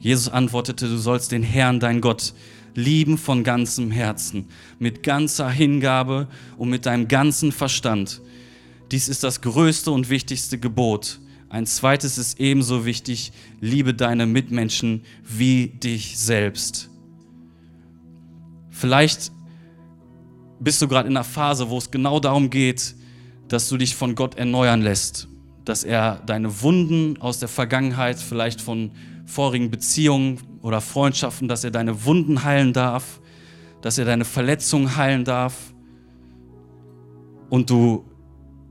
Jesus 0.00 0.28
antwortete, 0.28 0.88
du 0.88 0.96
sollst 0.96 1.30
den 1.30 1.44
Herrn, 1.44 1.78
dein 1.78 2.00
Gott, 2.00 2.34
lieben 2.74 3.18
von 3.18 3.44
ganzem 3.44 3.92
Herzen, 3.92 4.48
mit 4.80 5.04
ganzer 5.04 5.48
Hingabe 5.48 6.26
und 6.56 6.70
mit 6.70 6.86
deinem 6.86 7.06
ganzen 7.06 7.52
Verstand. 7.52 8.20
Dies 8.90 9.08
ist 9.08 9.22
das 9.22 9.40
größte 9.40 9.92
und 9.92 10.10
wichtigste 10.10 10.58
Gebot. 10.58 11.20
Ein 11.48 11.66
zweites 11.66 12.18
ist 12.18 12.40
ebenso 12.40 12.84
wichtig, 12.84 13.32
liebe 13.60 13.94
deine 13.94 14.26
Mitmenschen 14.26 15.02
wie 15.22 15.68
dich 15.68 16.18
selbst. 16.18 16.90
Vielleicht 18.70 19.30
bist 20.62 20.80
du 20.80 20.88
gerade 20.88 21.08
in 21.08 21.16
einer 21.16 21.24
Phase, 21.24 21.68
wo 21.68 21.78
es 21.78 21.90
genau 21.90 22.20
darum 22.20 22.50
geht, 22.50 22.94
dass 23.48 23.68
du 23.68 23.76
dich 23.76 23.96
von 23.96 24.14
Gott 24.14 24.36
erneuern 24.36 24.82
lässt, 24.82 25.28
dass 25.64 25.84
er 25.84 26.22
deine 26.26 26.62
Wunden 26.62 27.20
aus 27.20 27.38
der 27.38 27.48
Vergangenheit, 27.48 28.18
vielleicht 28.18 28.60
von 28.60 28.92
vorigen 29.26 29.70
Beziehungen 29.70 30.40
oder 30.62 30.80
Freundschaften, 30.80 31.48
dass 31.48 31.64
er 31.64 31.70
deine 31.70 32.04
Wunden 32.04 32.44
heilen 32.44 32.72
darf, 32.72 33.20
dass 33.80 33.98
er 33.98 34.04
deine 34.04 34.24
Verletzungen 34.24 34.96
heilen 34.96 35.24
darf 35.24 35.74
und 37.50 37.68
du 37.68 38.04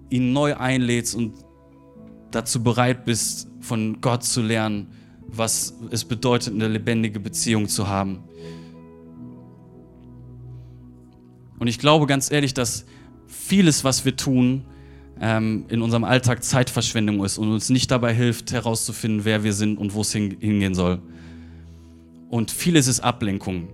ihn 0.10 0.34
neu 0.34 0.56
einlädst 0.56 1.16
und 1.16 1.34
dazu 2.32 2.64
bereit 2.64 3.06
bist, 3.06 3.48
von 3.60 4.00
Gott 4.02 4.24
zu 4.24 4.42
lernen, 4.42 4.88
was 5.28 5.74
es 5.92 6.04
bedeutet, 6.04 6.54
eine 6.54 6.68
lebendige 6.68 7.20
Beziehung 7.20 7.68
zu 7.68 7.88
haben. 7.88 8.24
Und 11.62 11.68
ich 11.68 11.78
glaube 11.78 12.08
ganz 12.08 12.32
ehrlich, 12.32 12.56
dass 12.56 12.86
vieles, 13.28 13.84
was 13.84 14.04
wir 14.04 14.16
tun, 14.16 14.66
ähm, 15.20 15.66
in 15.68 15.84
unserem 15.84 16.04
Alltag 16.04 16.44
Zeitverschwendung 16.44 17.24
ist 17.24 17.38
und 17.38 17.52
uns 17.52 17.70
nicht 17.70 17.92
dabei 17.92 18.16
hilft, 18.16 18.52
herauszufinden, 18.52 19.26
wer 19.26 19.44
wir 19.44 19.54
sind 19.54 19.78
und 19.78 19.94
wo 19.94 20.02
es 20.02 20.12
hingehen 20.12 20.74
soll. 20.74 21.04
Und 22.32 22.50
vieles 22.50 22.88
ist 22.88 23.02
Ablenkung. 23.02 23.68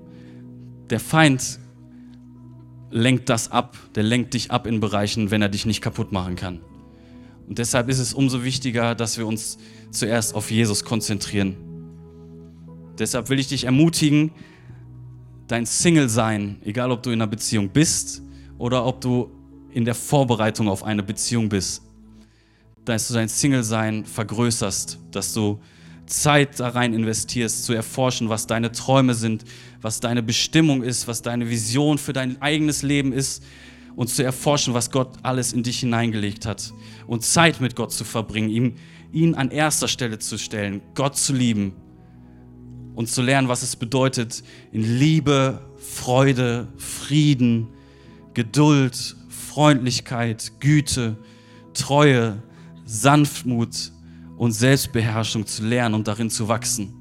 Der 0.89 0.99
Feind 0.99 1.59
lenkt 2.91 3.29
das 3.29 3.51
ab, 3.51 3.77
der 3.95 4.03
lenkt 4.03 4.33
dich 4.33 4.51
ab 4.51 4.67
in 4.67 4.81
Bereichen, 4.81 5.31
wenn 5.31 5.41
er 5.41 5.47
dich 5.47 5.65
nicht 5.65 5.79
kaputt 5.79 6.11
machen 6.11 6.35
kann. 6.35 6.59
Und 7.47 7.57
deshalb 7.57 7.87
ist 7.87 7.99
es 7.99 8.13
umso 8.13 8.43
wichtiger, 8.43 8.95
dass 8.95 9.17
wir 9.17 9.25
uns 9.25 9.59
zuerst 9.91 10.35
auf 10.35 10.51
Jesus 10.51 10.83
konzentrieren. 10.83 11.55
Deshalb 12.99 13.29
will 13.29 13.39
ich 13.39 13.47
dich 13.47 13.63
ermutigen, 13.63 14.31
dein 15.47 15.65
Single-Sein, 15.65 16.61
egal 16.63 16.91
ob 16.91 17.03
du 17.03 17.09
in 17.09 17.21
einer 17.21 17.29
Beziehung 17.29 17.69
bist 17.69 18.21
oder 18.57 18.85
ob 18.85 19.01
du 19.01 19.31
in 19.71 19.85
der 19.85 19.95
Vorbereitung 19.95 20.67
auf 20.67 20.83
eine 20.83 21.03
Beziehung 21.03 21.49
bist, 21.49 21.81
dass 22.85 23.07
du 23.07 23.13
dein 23.13 23.29
Single-Sein 23.29 24.05
vergrößerst, 24.05 24.99
dass 25.11 25.33
du 25.33 25.59
Zeit 26.05 26.59
da 26.59 26.69
rein 26.69 26.93
investierst, 26.93 27.65
zu 27.65 27.73
erforschen, 27.73 28.29
was 28.29 28.47
deine 28.47 28.71
Träume 28.71 29.13
sind, 29.13 29.43
was 29.81 29.99
deine 29.99 30.23
Bestimmung 30.23 30.83
ist, 30.83 31.07
was 31.07 31.21
deine 31.21 31.49
Vision 31.49 31.97
für 31.97 32.13
dein 32.13 32.41
eigenes 32.41 32.81
Leben 32.81 33.11
ist 33.11 33.43
und 33.95 34.07
zu 34.07 34.23
erforschen, 34.23 34.73
was 34.73 34.91
Gott 34.91 35.17
alles 35.23 35.51
in 35.51 35.63
dich 35.63 35.79
hineingelegt 35.79 36.45
hat 36.45 36.73
und 37.07 37.23
Zeit 37.23 37.59
mit 37.59 37.75
Gott 37.75 37.91
zu 37.91 38.05
verbringen, 38.05 38.49
ihm, 38.49 38.75
ihn 39.11 39.35
an 39.35 39.51
erster 39.51 39.87
Stelle 39.87 40.19
zu 40.19 40.37
stellen, 40.37 40.81
Gott 40.95 41.17
zu 41.17 41.33
lieben 41.33 41.73
und 42.97 43.07
zu 43.07 43.21
lernen, 43.21 43.47
was 43.47 43.61
es 43.61 43.75
bedeutet, 43.75 44.43
in 44.71 44.81
Liebe, 44.81 45.61
Freude, 45.75 46.67
Frieden, 46.77 47.67
Geduld, 48.33 49.15
Freundlichkeit, 49.29 50.53
Güte, 50.59 51.15
Treue, 51.75 52.41
Sanftmut 52.85 53.91
und 54.35 54.51
Selbstbeherrschung 54.51 55.45
zu 55.45 55.63
lernen 55.63 55.93
und 55.93 56.07
darin 56.07 56.31
zu 56.31 56.47
wachsen. 56.47 56.91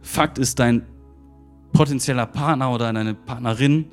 Fakt 0.00 0.38
ist, 0.38 0.58
dein 0.58 0.86
potenzieller 1.74 2.24
Partner 2.24 2.72
oder 2.72 2.90
deine 2.90 3.12
Partnerin 3.12 3.90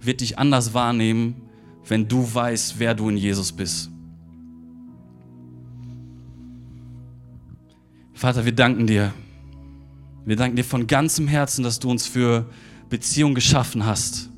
wird 0.00 0.20
dich 0.20 0.38
anders 0.38 0.72
wahrnehmen, 0.72 1.42
wenn 1.88 2.06
du 2.06 2.32
weißt, 2.32 2.78
wer 2.78 2.94
du 2.94 3.08
in 3.08 3.16
Jesus 3.16 3.50
bist. 3.50 3.90
Vater, 8.24 8.46
wir 8.46 8.52
danken 8.52 8.86
dir. 8.86 9.12
Wir 10.24 10.36
danken 10.36 10.56
dir 10.56 10.64
von 10.64 10.86
ganzem 10.86 11.28
Herzen, 11.28 11.62
dass 11.62 11.78
du 11.78 11.90
uns 11.90 12.06
für 12.06 12.48
Beziehung 12.88 13.34
geschaffen 13.34 13.84
hast. 13.84 14.30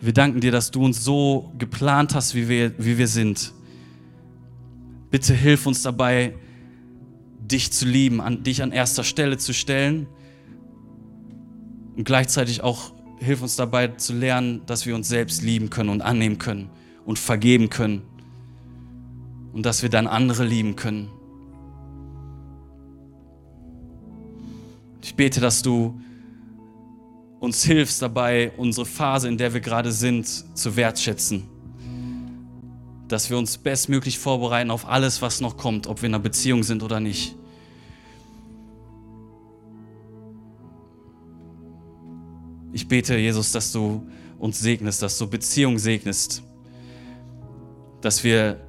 Wir 0.00 0.14
danken 0.14 0.40
dir, 0.40 0.50
dass 0.50 0.70
du 0.70 0.82
uns 0.82 1.04
so 1.04 1.52
geplant 1.58 2.14
hast, 2.14 2.34
wie 2.34 2.48
wir, 2.48 2.72
wie 2.78 2.96
wir 2.96 3.06
sind. 3.06 3.52
Bitte 5.10 5.34
hilf 5.34 5.66
uns 5.66 5.82
dabei, 5.82 6.32
dich 7.38 7.70
zu 7.70 7.84
lieben, 7.84 8.22
an, 8.22 8.44
dich 8.44 8.62
an 8.62 8.72
erster 8.72 9.04
Stelle 9.04 9.36
zu 9.36 9.52
stellen 9.52 10.06
und 11.96 12.04
gleichzeitig 12.04 12.62
auch 12.62 12.94
hilf 13.18 13.42
uns 13.42 13.56
dabei 13.56 13.88
zu 13.88 14.14
lernen, 14.14 14.62
dass 14.64 14.86
wir 14.86 14.94
uns 14.94 15.06
selbst 15.06 15.42
lieben 15.42 15.68
können 15.68 15.90
und 15.90 16.00
annehmen 16.00 16.38
können 16.38 16.70
und 17.04 17.18
vergeben 17.18 17.68
können 17.68 18.00
und 19.52 19.66
dass 19.66 19.82
wir 19.82 19.90
dann 19.90 20.06
andere 20.06 20.46
lieben 20.46 20.76
können. 20.76 21.10
Ich 25.02 25.14
bete, 25.14 25.40
dass 25.40 25.62
du 25.62 26.00
uns 27.40 27.64
hilfst 27.64 28.02
dabei, 28.02 28.52
unsere 28.56 28.86
Phase, 28.86 29.28
in 29.28 29.38
der 29.38 29.54
wir 29.54 29.60
gerade 29.60 29.92
sind, 29.92 30.26
zu 30.26 30.76
wertschätzen. 30.76 31.48
Dass 33.08 33.30
wir 33.30 33.38
uns 33.38 33.58
bestmöglich 33.58 34.18
vorbereiten 34.18 34.70
auf 34.70 34.86
alles, 34.86 35.22
was 35.22 35.40
noch 35.40 35.56
kommt, 35.56 35.86
ob 35.86 36.02
wir 36.02 36.08
in 36.08 36.14
einer 36.14 36.22
Beziehung 36.22 36.62
sind 36.62 36.82
oder 36.82 37.00
nicht. 37.00 37.34
Ich 42.72 42.86
bete, 42.86 43.16
Jesus, 43.16 43.50
dass 43.52 43.72
du 43.72 44.06
uns 44.38 44.60
segnest, 44.60 45.02
dass 45.02 45.18
du 45.18 45.26
Beziehung 45.26 45.78
segnest, 45.78 46.42
dass 48.00 48.22
wir 48.22 48.60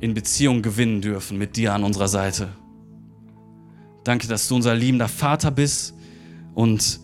in 0.00 0.14
Beziehung 0.14 0.62
gewinnen 0.62 1.00
dürfen 1.00 1.38
mit 1.38 1.56
dir 1.56 1.74
an 1.74 1.84
unserer 1.84 2.08
Seite. 2.08 2.50
Danke, 4.04 4.28
dass 4.28 4.48
du 4.48 4.56
unser 4.56 4.74
liebender 4.74 5.08
Vater 5.08 5.50
bist 5.50 5.94
und 6.54 7.00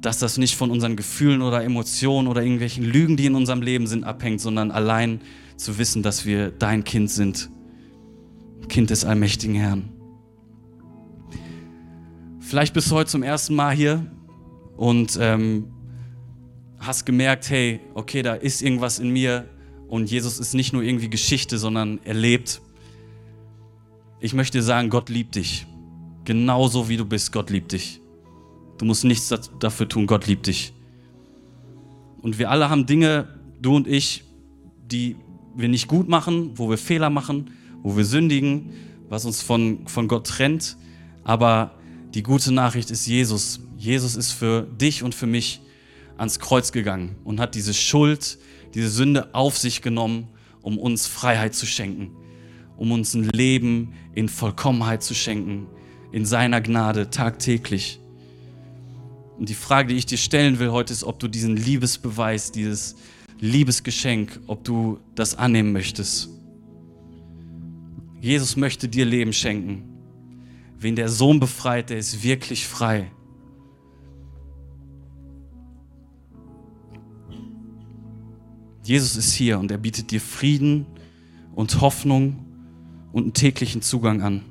dass 0.00 0.18
das 0.18 0.38
nicht 0.38 0.54
von 0.56 0.70
unseren 0.70 0.96
Gefühlen 0.96 1.42
oder 1.42 1.64
Emotionen 1.64 2.28
oder 2.28 2.42
irgendwelchen 2.42 2.84
Lügen, 2.84 3.16
die 3.16 3.26
in 3.26 3.34
unserem 3.34 3.62
Leben 3.62 3.86
sind, 3.86 4.04
abhängt, 4.04 4.40
sondern 4.40 4.70
allein 4.70 5.20
zu 5.56 5.78
wissen, 5.78 6.02
dass 6.02 6.24
wir 6.24 6.50
dein 6.50 6.84
Kind 6.84 7.10
sind, 7.10 7.50
Kind 8.68 8.90
des 8.90 9.04
allmächtigen 9.04 9.56
Herrn. 9.56 9.88
Vielleicht 12.38 12.74
bist 12.74 12.90
du 12.90 12.94
heute 12.94 13.10
zum 13.10 13.22
ersten 13.22 13.54
Mal 13.54 13.74
hier 13.74 14.06
und 14.76 15.18
ähm, 15.20 15.66
hast 16.78 17.04
gemerkt, 17.04 17.50
hey, 17.50 17.80
okay, 17.94 18.22
da 18.22 18.34
ist 18.34 18.62
irgendwas 18.62 19.00
in 19.00 19.10
mir 19.10 19.48
und 19.88 20.10
Jesus 20.10 20.38
ist 20.38 20.54
nicht 20.54 20.72
nur 20.72 20.82
irgendwie 20.82 21.10
Geschichte, 21.10 21.58
sondern 21.58 21.98
er 22.04 22.14
lebt. 22.14 22.60
Ich 24.20 24.32
möchte 24.32 24.62
sagen, 24.62 24.90
Gott 24.90 25.08
liebt 25.08 25.34
dich. 25.34 25.66
Genauso 26.28 26.90
wie 26.90 26.98
du 26.98 27.06
bist, 27.06 27.32
Gott 27.32 27.48
liebt 27.48 27.72
dich. 27.72 28.02
Du 28.76 28.84
musst 28.84 29.02
nichts 29.02 29.32
dafür 29.60 29.88
tun, 29.88 30.06
Gott 30.06 30.26
liebt 30.26 30.46
dich. 30.46 30.74
Und 32.20 32.38
wir 32.38 32.50
alle 32.50 32.68
haben 32.68 32.84
Dinge, 32.84 33.28
du 33.62 33.74
und 33.74 33.88
ich, 33.88 34.24
die 34.92 35.16
wir 35.56 35.68
nicht 35.70 35.88
gut 35.88 36.06
machen, 36.06 36.50
wo 36.56 36.68
wir 36.68 36.76
Fehler 36.76 37.08
machen, 37.08 37.52
wo 37.82 37.96
wir 37.96 38.04
sündigen, 38.04 38.74
was 39.08 39.24
uns 39.24 39.40
von, 39.40 39.86
von 39.88 40.06
Gott 40.06 40.26
trennt. 40.26 40.76
Aber 41.24 41.70
die 42.12 42.22
gute 42.22 42.52
Nachricht 42.52 42.90
ist 42.90 43.06
Jesus. 43.06 43.60
Jesus 43.78 44.14
ist 44.14 44.32
für 44.32 44.64
dich 44.64 45.02
und 45.02 45.14
für 45.14 45.26
mich 45.26 45.62
ans 46.18 46.38
Kreuz 46.38 46.72
gegangen 46.72 47.16
und 47.24 47.40
hat 47.40 47.54
diese 47.54 47.72
Schuld, 47.72 48.36
diese 48.74 48.90
Sünde 48.90 49.34
auf 49.34 49.56
sich 49.56 49.80
genommen, 49.80 50.28
um 50.60 50.76
uns 50.76 51.06
Freiheit 51.06 51.54
zu 51.54 51.64
schenken, 51.64 52.10
um 52.76 52.92
uns 52.92 53.14
ein 53.14 53.30
Leben 53.30 53.94
in 54.14 54.28
Vollkommenheit 54.28 55.02
zu 55.02 55.14
schenken, 55.14 55.68
in 56.12 56.24
seiner 56.24 56.60
Gnade 56.60 57.10
tagtäglich. 57.10 58.00
Und 59.38 59.48
die 59.48 59.54
Frage, 59.54 59.88
die 59.88 59.96
ich 59.96 60.06
dir 60.06 60.18
stellen 60.18 60.58
will 60.58 60.70
heute, 60.70 60.92
ist, 60.92 61.04
ob 61.04 61.18
du 61.18 61.28
diesen 61.28 61.56
Liebesbeweis, 61.56 62.50
dieses 62.50 62.96
Liebesgeschenk, 63.40 64.40
ob 64.46 64.64
du 64.64 64.98
das 65.14 65.36
annehmen 65.36 65.72
möchtest. 65.72 66.28
Jesus 68.20 68.56
möchte 68.56 68.88
dir 68.88 69.04
Leben 69.04 69.32
schenken. 69.32 69.84
Wen 70.78 70.96
der 70.96 71.08
Sohn 71.08 71.38
befreit, 71.38 71.90
der 71.90 71.98
ist 71.98 72.22
wirklich 72.22 72.66
frei. 72.66 73.10
Jesus 78.82 79.16
ist 79.16 79.34
hier 79.34 79.58
und 79.58 79.70
er 79.70 79.78
bietet 79.78 80.10
dir 80.10 80.20
Frieden 80.20 80.86
und 81.54 81.80
Hoffnung 81.80 82.46
und 83.12 83.22
einen 83.22 83.34
täglichen 83.34 83.82
Zugang 83.82 84.22
an. 84.22 84.47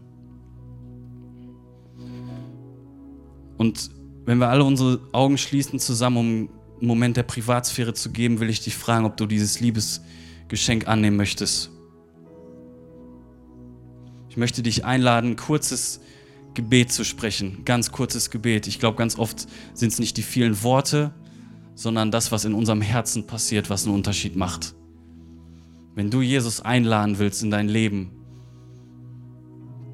Und 3.57 3.89
wenn 4.25 4.39
wir 4.39 4.49
alle 4.49 4.63
unsere 4.63 4.99
Augen 5.11 5.37
schließen 5.37 5.79
zusammen, 5.79 6.17
um 6.17 6.49
einen 6.79 6.87
Moment 6.87 7.17
der 7.17 7.23
Privatsphäre 7.23 7.93
zu 7.93 8.11
geben, 8.11 8.39
will 8.39 8.49
ich 8.49 8.61
dich 8.61 8.75
fragen, 8.75 9.05
ob 9.05 9.17
du 9.17 9.25
dieses 9.25 9.59
Liebesgeschenk 9.59 10.87
annehmen 10.87 11.17
möchtest. 11.17 11.71
Ich 14.29 14.37
möchte 14.37 14.61
dich 14.61 14.85
einladen, 14.85 15.31
ein 15.31 15.35
kurzes 15.35 16.01
Gebet 16.53 16.91
zu 16.91 17.03
sprechen, 17.03 17.65
ganz 17.65 17.91
kurzes 17.91 18.29
Gebet. 18.29 18.67
Ich 18.67 18.79
glaube, 18.79 18.97
ganz 18.97 19.17
oft 19.17 19.47
sind 19.73 19.91
es 19.91 19.99
nicht 19.99 20.17
die 20.17 20.23
vielen 20.23 20.61
Worte, 20.63 21.13
sondern 21.73 22.11
das, 22.11 22.31
was 22.31 22.45
in 22.45 22.53
unserem 22.53 22.81
Herzen 22.81 23.27
passiert, 23.27 23.69
was 23.69 23.85
einen 23.85 23.95
Unterschied 23.95 24.35
macht. 24.35 24.75
Wenn 25.95 26.11
du 26.11 26.21
Jesus 26.21 26.61
einladen 26.61 27.17
willst 27.17 27.41
in 27.41 27.51
dein 27.51 27.69
Leben, 27.69 28.11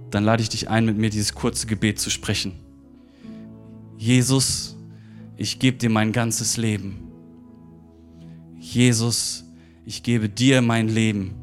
dann 0.09 0.23
lade 0.23 0.41
ich 0.41 0.49
dich 0.49 0.69
ein, 0.69 0.85
mit 0.85 0.97
mir 0.97 1.09
dieses 1.09 1.33
kurze 1.33 1.67
Gebet 1.67 1.99
zu 1.99 2.09
sprechen. 2.09 2.62
Jesus, 4.03 4.75
ich 5.37 5.59
gebe 5.59 5.77
dir 5.77 5.89
mein 5.89 6.11
ganzes 6.11 6.57
Leben. 6.57 7.09
Jesus, 8.59 9.45
ich 9.85 10.03
gebe 10.03 10.27
dir 10.27 10.61
mein 10.61 10.89
Leben. 10.89 11.35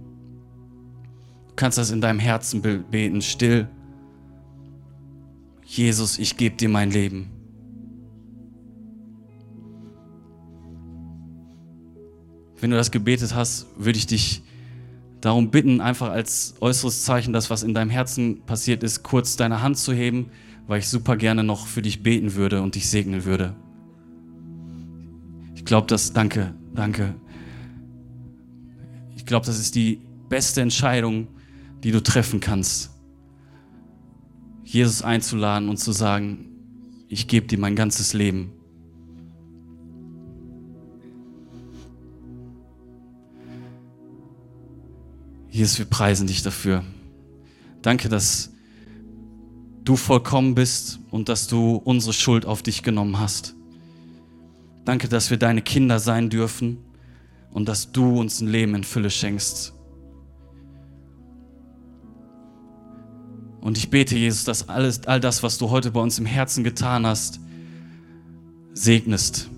Du 1.48 1.54
kannst 1.56 1.78
das 1.78 1.90
in 1.90 2.02
deinem 2.02 2.18
Herzen 2.18 2.60
beten, 2.60 3.22
still. 3.22 3.66
Jesus, 5.64 6.18
ich 6.18 6.36
gebe 6.36 6.54
dir 6.54 6.68
mein 6.68 6.90
Leben. 6.90 7.30
Wenn 12.60 12.72
du 12.72 12.76
das 12.76 12.90
gebetet 12.90 13.34
hast, 13.34 13.68
würde 13.78 13.96
ich 13.96 14.06
dich 14.06 14.42
darum 15.22 15.50
bitten, 15.50 15.80
einfach 15.80 16.10
als 16.10 16.56
äußeres 16.60 17.04
Zeichen, 17.04 17.32
das, 17.32 17.48
was 17.48 17.62
in 17.62 17.72
deinem 17.72 17.90
Herzen 17.90 18.42
passiert 18.42 18.82
ist, 18.82 19.02
kurz 19.02 19.36
deine 19.36 19.62
Hand 19.62 19.78
zu 19.78 19.94
heben 19.94 20.30
weil 20.70 20.78
ich 20.78 20.88
super 20.88 21.16
gerne 21.16 21.42
noch 21.42 21.66
für 21.66 21.82
dich 21.82 22.04
beten 22.04 22.36
würde 22.36 22.62
und 22.62 22.76
dich 22.76 22.88
segnen 22.88 23.24
würde. 23.24 23.56
Ich 25.56 25.64
glaube, 25.64 25.88
das, 25.88 26.12
danke, 26.12 26.54
danke. 26.72 27.16
Ich 29.16 29.26
glaube, 29.26 29.44
das 29.44 29.58
ist 29.58 29.74
die 29.74 30.00
beste 30.28 30.60
Entscheidung, 30.60 31.26
die 31.82 31.90
du 31.90 32.00
treffen 32.00 32.38
kannst. 32.38 32.92
Jesus 34.62 35.02
einzuladen 35.02 35.68
und 35.68 35.78
zu 35.78 35.90
sagen, 35.90 36.46
ich 37.08 37.26
gebe 37.26 37.48
dir 37.48 37.58
mein 37.58 37.74
ganzes 37.74 38.12
Leben. 38.12 38.52
Jesus, 45.50 45.80
wir 45.80 45.86
preisen 45.86 46.28
dich 46.28 46.44
dafür. 46.44 46.84
Danke, 47.82 48.08
dass 48.08 48.52
du 49.84 49.96
vollkommen 49.96 50.54
bist 50.54 51.00
und 51.10 51.28
dass 51.28 51.46
du 51.46 51.76
unsere 51.76 52.12
Schuld 52.12 52.46
auf 52.46 52.62
dich 52.62 52.82
genommen 52.82 53.18
hast. 53.18 53.54
Danke, 54.84 55.08
dass 55.08 55.30
wir 55.30 55.36
deine 55.36 55.62
Kinder 55.62 55.98
sein 55.98 56.30
dürfen 56.30 56.78
und 57.52 57.68
dass 57.68 57.92
du 57.92 58.18
uns 58.18 58.40
ein 58.40 58.48
Leben 58.48 58.74
in 58.74 58.84
Fülle 58.84 59.10
schenkst. 59.10 59.74
Und 63.60 63.76
ich 63.76 63.90
bete, 63.90 64.16
Jesus, 64.16 64.44
dass 64.44 64.68
alles, 64.68 65.06
all 65.06 65.20
das, 65.20 65.42
was 65.42 65.58
du 65.58 65.70
heute 65.70 65.90
bei 65.90 66.00
uns 66.00 66.18
im 66.18 66.26
Herzen 66.26 66.64
getan 66.64 67.06
hast, 67.06 67.40
segnest. 68.72 69.50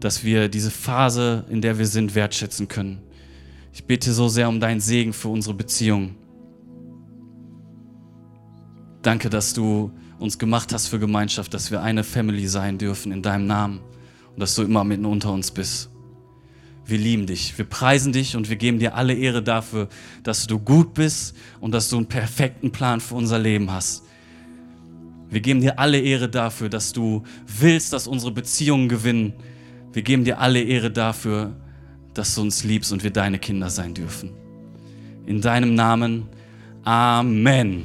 dass 0.00 0.24
wir 0.24 0.48
diese 0.48 0.70
Phase, 0.70 1.44
in 1.50 1.60
der 1.60 1.78
wir 1.78 1.86
sind, 1.86 2.14
wertschätzen 2.14 2.68
können. 2.68 3.00
Ich 3.72 3.84
bete 3.84 4.12
so 4.12 4.28
sehr 4.28 4.48
um 4.48 4.58
deinen 4.58 4.80
Segen 4.80 5.12
für 5.12 5.28
unsere 5.28 5.54
Beziehung. 5.54 6.14
Danke, 9.02 9.30
dass 9.30 9.54
du 9.54 9.90
uns 10.18 10.38
gemacht 10.38 10.72
hast 10.72 10.88
für 10.88 10.98
Gemeinschaft, 10.98 11.54
dass 11.54 11.70
wir 11.70 11.82
eine 11.82 12.04
Family 12.04 12.46
sein 12.46 12.76
dürfen 12.76 13.12
in 13.12 13.22
deinem 13.22 13.46
Namen 13.46 13.80
und 14.34 14.40
dass 14.40 14.54
du 14.54 14.62
immer 14.62 14.84
mitten 14.84 15.06
unter 15.06 15.32
uns 15.32 15.50
bist. 15.50 15.88
Wir 16.84 16.98
lieben 16.98 17.26
dich, 17.26 17.56
wir 17.56 17.64
preisen 17.64 18.12
dich 18.12 18.36
und 18.36 18.50
wir 18.50 18.56
geben 18.56 18.78
dir 18.78 18.94
alle 18.94 19.14
Ehre 19.14 19.42
dafür, 19.42 19.88
dass 20.22 20.46
du 20.46 20.58
gut 20.58 20.92
bist 20.92 21.36
und 21.60 21.72
dass 21.72 21.88
du 21.88 21.96
einen 21.96 22.06
perfekten 22.06 22.72
Plan 22.72 23.00
für 23.00 23.14
unser 23.14 23.38
Leben 23.38 23.70
hast. 23.70 24.02
Wir 25.30 25.40
geben 25.40 25.60
dir 25.60 25.78
alle 25.78 26.00
Ehre 26.00 26.28
dafür, 26.28 26.68
dass 26.68 26.92
du 26.92 27.22
willst, 27.46 27.92
dass 27.92 28.08
unsere 28.08 28.32
Beziehungen 28.32 28.88
gewinnen. 28.88 29.32
Wir 29.92 30.02
geben 30.02 30.24
dir 30.24 30.40
alle 30.40 30.60
Ehre 30.60 30.90
dafür, 30.90 31.54
dass 32.12 32.34
du 32.34 32.42
uns 32.42 32.64
liebst 32.64 32.92
und 32.92 33.04
wir 33.04 33.12
deine 33.12 33.38
Kinder 33.38 33.70
sein 33.70 33.94
dürfen. 33.94 34.32
In 35.26 35.40
deinem 35.40 35.74
Namen. 35.74 36.26
Amen. 36.82 37.84